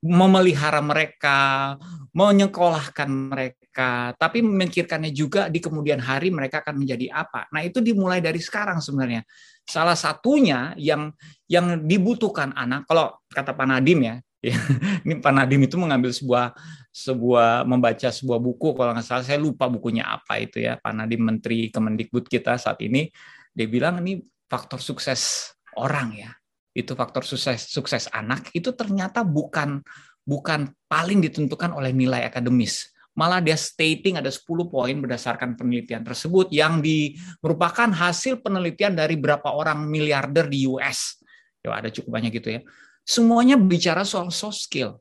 [0.05, 1.75] memelihara mereka,
[2.13, 7.49] menyekolahkan mereka, tapi memikirkannya juga di kemudian hari mereka akan menjadi apa.
[7.51, 9.25] Nah itu dimulai dari sekarang sebenarnya.
[9.67, 11.11] Salah satunya yang
[11.51, 14.15] yang dibutuhkan anak, kalau kata Pak Nadim ya,
[14.49, 14.57] ya
[15.05, 16.55] ini Pak Nadim itu mengambil sebuah
[16.89, 19.25] sebuah membaca sebuah buku kalau nggak salah.
[19.25, 20.81] Saya lupa bukunya apa itu ya.
[20.81, 23.11] Pak Nadim Menteri Kemendikbud kita saat ini
[23.53, 26.31] dia bilang ini faktor sukses orang ya.
[26.73, 29.81] Itu faktor sukses sukses anak itu ternyata bukan
[30.27, 32.91] bukan paling ditentukan oleh nilai akademis.
[33.17, 39.17] Malah dia stating ada 10 poin berdasarkan penelitian tersebut yang di, merupakan hasil penelitian dari
[39.17, 41.17] berapa orang miliarder di US.
[41.65, 42.61] Ya, ada cukup banyak gitu ya.
[43.07, 44.99] Semuanya bicara soal soft skill.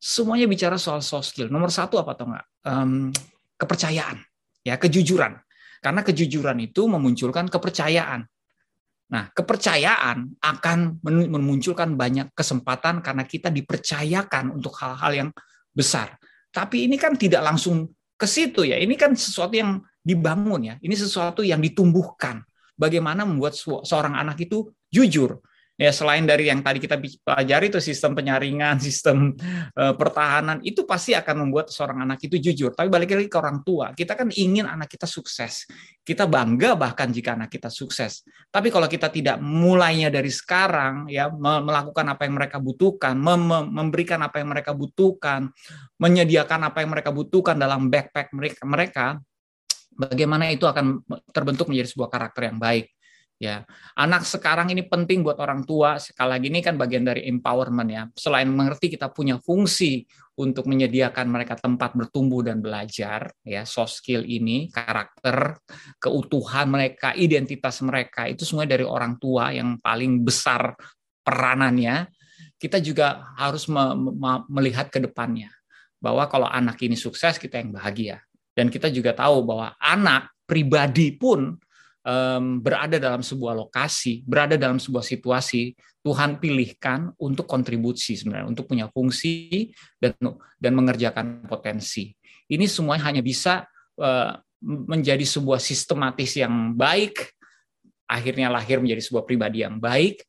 [0.00, 1.52] Semuanya bicara soal soft skill.
[1.52, 2.46] Nomor satu apa atau enggak?
[2.64, 3.12] Um,
[3.60, 4.16] kepercayaan,
[4.64, 5.36] ya kejujuran.
[5.84, 8.24] Karena kejujuran itu memunculkan kepercayaan.
[9.12, 15.30] Nah, kepercayaan akan memunculkan banyak kesempatan karena kita dipercayakan untuk hal-hal yang
[15.76, 16.16] besar.
[16.48, 18.80] Tapi ini kan tidak langsung ke situ ya.
[18.80, 20.74] Ini kan sesuatu yang dibangun ya.
[20.80, 22.40] Ini sesuatu yang ditumbuhkan.
[22.74, 28.14] Bagaimana membuat seorang anak itu jujur ya selain dari yang tadi kita pelajari itu sistem
[28.14, 29.34] penyaringan, sistem
[29.74, 32.70] uh, pertahanan itu pasti akan membuat seorang anak itu jujur.
[32.74, 35.66] Tapi balik lagi ke orang tua, kita kan ingin anak kita sukses.
[36.04, 38.22] Kita bangga bahkan jika anak kita sukses.
[38.52, 44.20] Tapi kalau kita tidak mulainya dari sekarang ya melakukan apa yang mereka butuhkan, mem memberikan
[44.22, 45.50] apa yang mereka butuhkan,
[45.98, 49.06] menyediakan apa yang mereka butuhkan dalam backpack mereka mereka
[49.94, 52.93] bagaimana itu akan terbentuk menjadi sebuah karakter yang baik
[53.44, 53.60] ya
[54.00, 56.00] anak sekarang ini penting buat orang tua.
[56.00, 58.02] Sekali lagi ini kan bagian dari empowerment ya.
[58.16, 64.26] Selain mengerti kita punya fungsi untuk menyediakan mereka tempat bertumbuh dan belajar ya soft skill
[64.26, 65.62] ini karakter
[66.02, 70.74] keutuhan mereka identitas mereka itu semua dari orang tua yang paling besar
[71.22, 72.08] peranannya.
[72.58, 75.52] Kita juga harus me me melihat ke depannya
[76.00, 78.20] bahwa kalau anak ini sukses kita yang bahagia.
[78.54, 81.58] Dan kita juga tahu bahwa anak pribadi pun
[82.04, 85.74] um, berada dalam sebuah lokasi, berada dalam sebuah situasi,
[86.04, 90.14] Tuhan pilihkan untuk kontribusi sebenarnya, untuk punya fungsi dan
[90.60, 92.12] dan mengerjakan potensi.
[92.46, 93.64] Ini semua hanya bisa
[93.98, 94.32] uh,
[94.64, 97.32] menjadi sebuah sistematis yang baik,
[98.04, 100.24] akhirnya lahir menjadi sebuah pribadi yang baik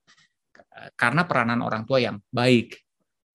[0.95, 2.75] karena peranan orang tua yang baik.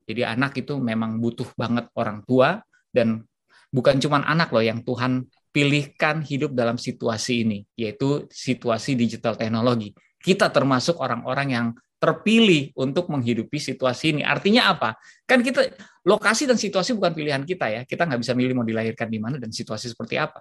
[0.05, 2.61] Jadi anak itu memang butuh banget orang tua
[2.91, 3.22] dan
[3.70, 9.90] bukan cuma anak loh yang Tuhan pilihkan hidup dalam situasi ini, yaitu situasi digital teknologi.
[10.20, 11.66] Kita termasuk orang-orang yang
[12.01, 14.22] terpilih untuk menghidupi situasi ini.
[14.24, 14.96] Artinya apa?
[15.28, 15.68] Kan kita
[16.09, 17.80] lokasi dan situasi bukan pilihan kita ya.
[17.84, 20.40] Kita nggak bisa milih mau dilahirkan di mana dan situasi seperti apa.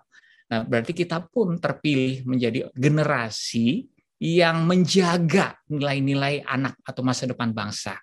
[0.49, 3.85] Nah, berarti kita pun terpilih menjadi generasi
[4.23, 7.99] yang menjaga nilai-nilai anak atau masa depan bangsa.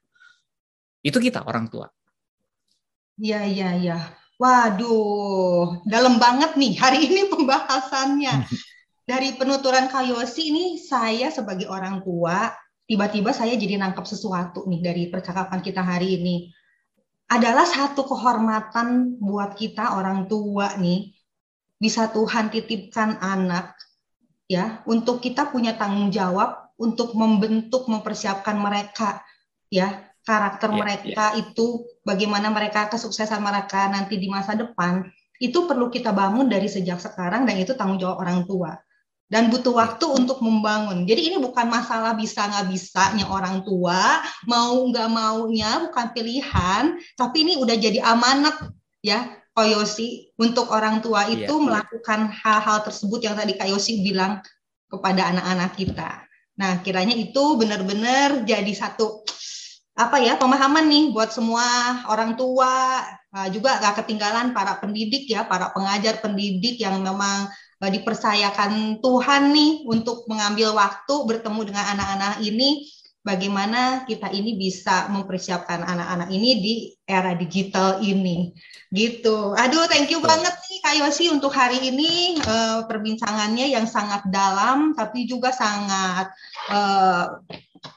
[1.00, 1.88] Itu kita orang tua.
[3.16, 3.98] Iya, iya, iya.
[4.36, 8.44] Waduh, dalam banget nih hari ini pembahasannya.
[9.06, 12.52] Dari penuturan Kayosi ini saya sebagai orang tua,
[12.84, 16.36] tiba-tiba saya jadi nangkap sesuatu nih dari percakapan kita hari ini.
[17.32, 21.16] Adalah satu kehormatan buat kita orang tua nih,
[21.80, 23.72] bisa Tuhan titipkan anak
[24.46, 29.24] ya untuk kita punya tanggung jawab untuk membentuk mempersiapkan mereka
[29.72, 31.40] ya karakter yeah, mereka yeah.
[31.46, 35.06] itu bagaimana mereka kesuksesan mereka nanti di masa depan
[35.38, 38.74] itu perlu kita bangun dari sejak sekarang dan itu tanggung jawab orang tua
[39.26, 39.80] dan butuh iya.
[39.82, 41.02] waktu untuk membangun.
[41.02, 47.42] Jadi ini bukan masalah bisa nggak bisanya orang tua, mau nggak maunya bukan pilihan, tapi
[47.42, 48.70] ini udah jadi amanat
[49.02, 54.38] ya Koyosi untuk orang tua iya, itu yeah, melakukan hal-hal tersebut yang tadi Koyosi bilang
[54.86, 56.10] kepada anak-anak kita.
[56.56, 59.25] Nah, kiranya itu benar-benar jadi satu
[59.96, 61.64] apa ya pemahaman nih buat semua
[62.12, 63.00] orang tua.
[63.36, 67.48] Uh, juga gak ketinggalan para pendidik ya para pengajar pendidik yang memang
[67.84, 72.92] uh, dipercayakan Tuhan nih untuk mengambil waktu bertemu dengan anak-anak ini.
[73.26, 78.54] Bagaimana kita ini bisa mempersiapkan anak-anak ini di era digital ini.
[78.94, 79.50] Gitu.
[79.58, 84.94] Aduh thank you banget nih Kak Yosi untuk hari ini uh, perbincangannya yang sangat dalam
[84.94, 86.30] tapi juga sangat
[86.70, 87.42] uh,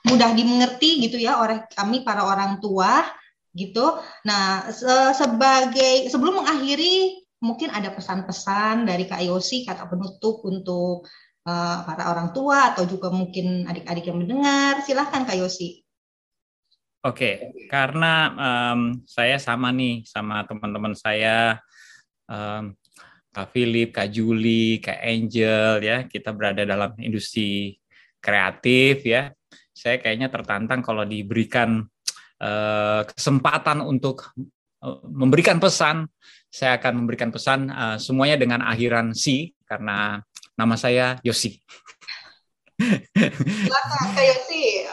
[0.07, 3.05] mudah dimengerti gitu ya oleh kami para orang tua
[3.53, 3.97] gitu.
[4.25, 11.07] Nah, se sebagai sebelum mengakhiri mungkin ada pesan-pesan dari Kak Yosi kata penutup untuk
[11.47, 14.83] uh, para orang tua atau juga mungkin adik-adik yang mendengar.
[14.83, 15.81] Silahkan Kak Yosi.
[16.99, 21.63] Oke, karena um, saya sama nih sama teman-teman saya
[22.27, 22.75] um,
[23.31, 27.79] Kak Philip, Kak Julie, Kak Angel ya, kita berada dalam industri
[28.19, 29.31] kreatif ya.
[29.79, 31.87] Saya kayaknya tertantang kalau diberikan
[32.43, 34.35] uh, kesempatan untuk
[34.83, 36.03] uh, memberikan pesan,
[36.51, 40.19] saya akan memberikan pesan uh, semuanya dengan akhiran si karena
[40.59, 41.63] nama saya Yosi.
[44.11, 44.83] Kak Yosi.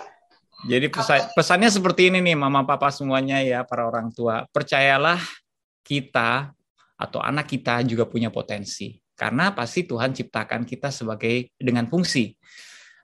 [0.70, 4.46] Jadi pesan, pesannya seperti ini nih, mama papa semuanya ya, para orang tua.
[4.54, 5.18] Percayalah
[5.82, 6.54] kita
[6.94, 8.94] atau anak kita juga punya potensi.
[9.18, 12.34] Karena pasti Tuhan ciptakan kita sebagai dengan fungsi.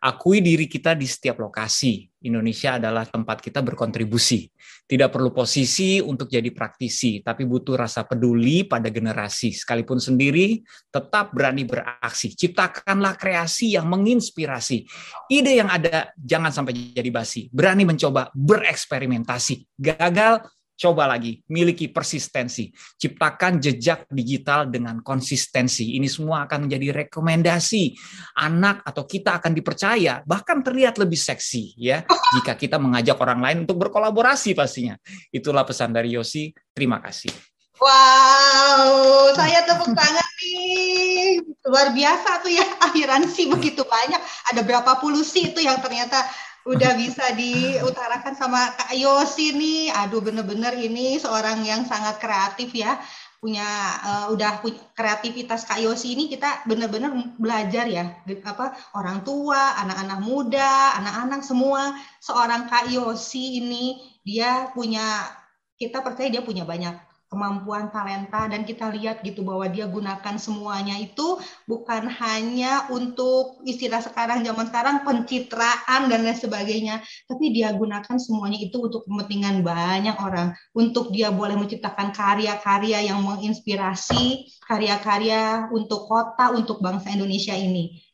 [0.03, 2.11] Akui diri kita di setiap lokasi.
[2.27, 4.51] Indonesia adalah tempat kita berkontribusi.
[4.83, 9.55] Tidak perlu posisi untuk jadi praktisi, tapi butuh rasa peduli pada generasi.
[9.55, 10.59] Sekalipun sendiri,
[10.91, 12.35] tetap berani beraksi.
[12.35, 14.83] Ciptakanlah kreasi yang menginspirasi.
[15.31, 17.47] Ide yang ada jangan sampai jadi basi.
[17.55, 19.79] Berani mencoba bereksperimentasi.
[19.79, 20.43] Gagal,
[20.83, 22.75] Coba lagi, miliki persistensi.
[22.75, 25.95] Ciptakan jejak digital dengan konsistensi.
[25.95, 27.95] Ini semua akan menjadi rekomendasi.
[28.43, 32.03] Anak atau kita akan dipercaya, bahkan terlihat lebih seksi ya
[32.35, 34.99] jika kita mengajak orang lain untuk berkolaborasi pastinya.
[35.31, 36.51] Itulah pesan dari Yosi.
[36.75, 37.31] Terima kasih.
[37.79, 41.47] Wow, saya tepuk tangan nih.
[41.63, 44.19] Luar biasa tuh ya, akhiran sih begitu banyak.
[44.51, 46.27] Ada berapa puluh sih itu yang ternyata
[46.63, 49.91] udah bisa diutarakan sama Kak Yosi nih.
[49.91, 52.99] Aduh bener-bener ini seorang yang sangat kreatif ya.
[53.43, 53.67] Punya
[54.07, 58.23] uh, udah punya kreativitas Kak Yosi ini kita bener-bener belajar ya.
[58.47, 65.27] Apa orang tua, anak-anak muda, anak-anak semua seorang Kak Yosi ini dia punya
[65.75, 71.01] kita percaya dia punya banyak kemampuan talenta dan kita lihat gitu bahwa dia gunakan semuanya
[71.01, 78.21] itu bukan hanya untuk istilah sekarang zaman sekarang pencitraan dan lain sebagainya tapi dia gunakan
[78.21, 80.53] semuanya itu untuk kepentingan banyak orang.
[80.77, 88.03] Untuk dia boleh menciptakan karya-karya yang menginspirasi karya-karya untuk kota untuk bangsa Indonesia ini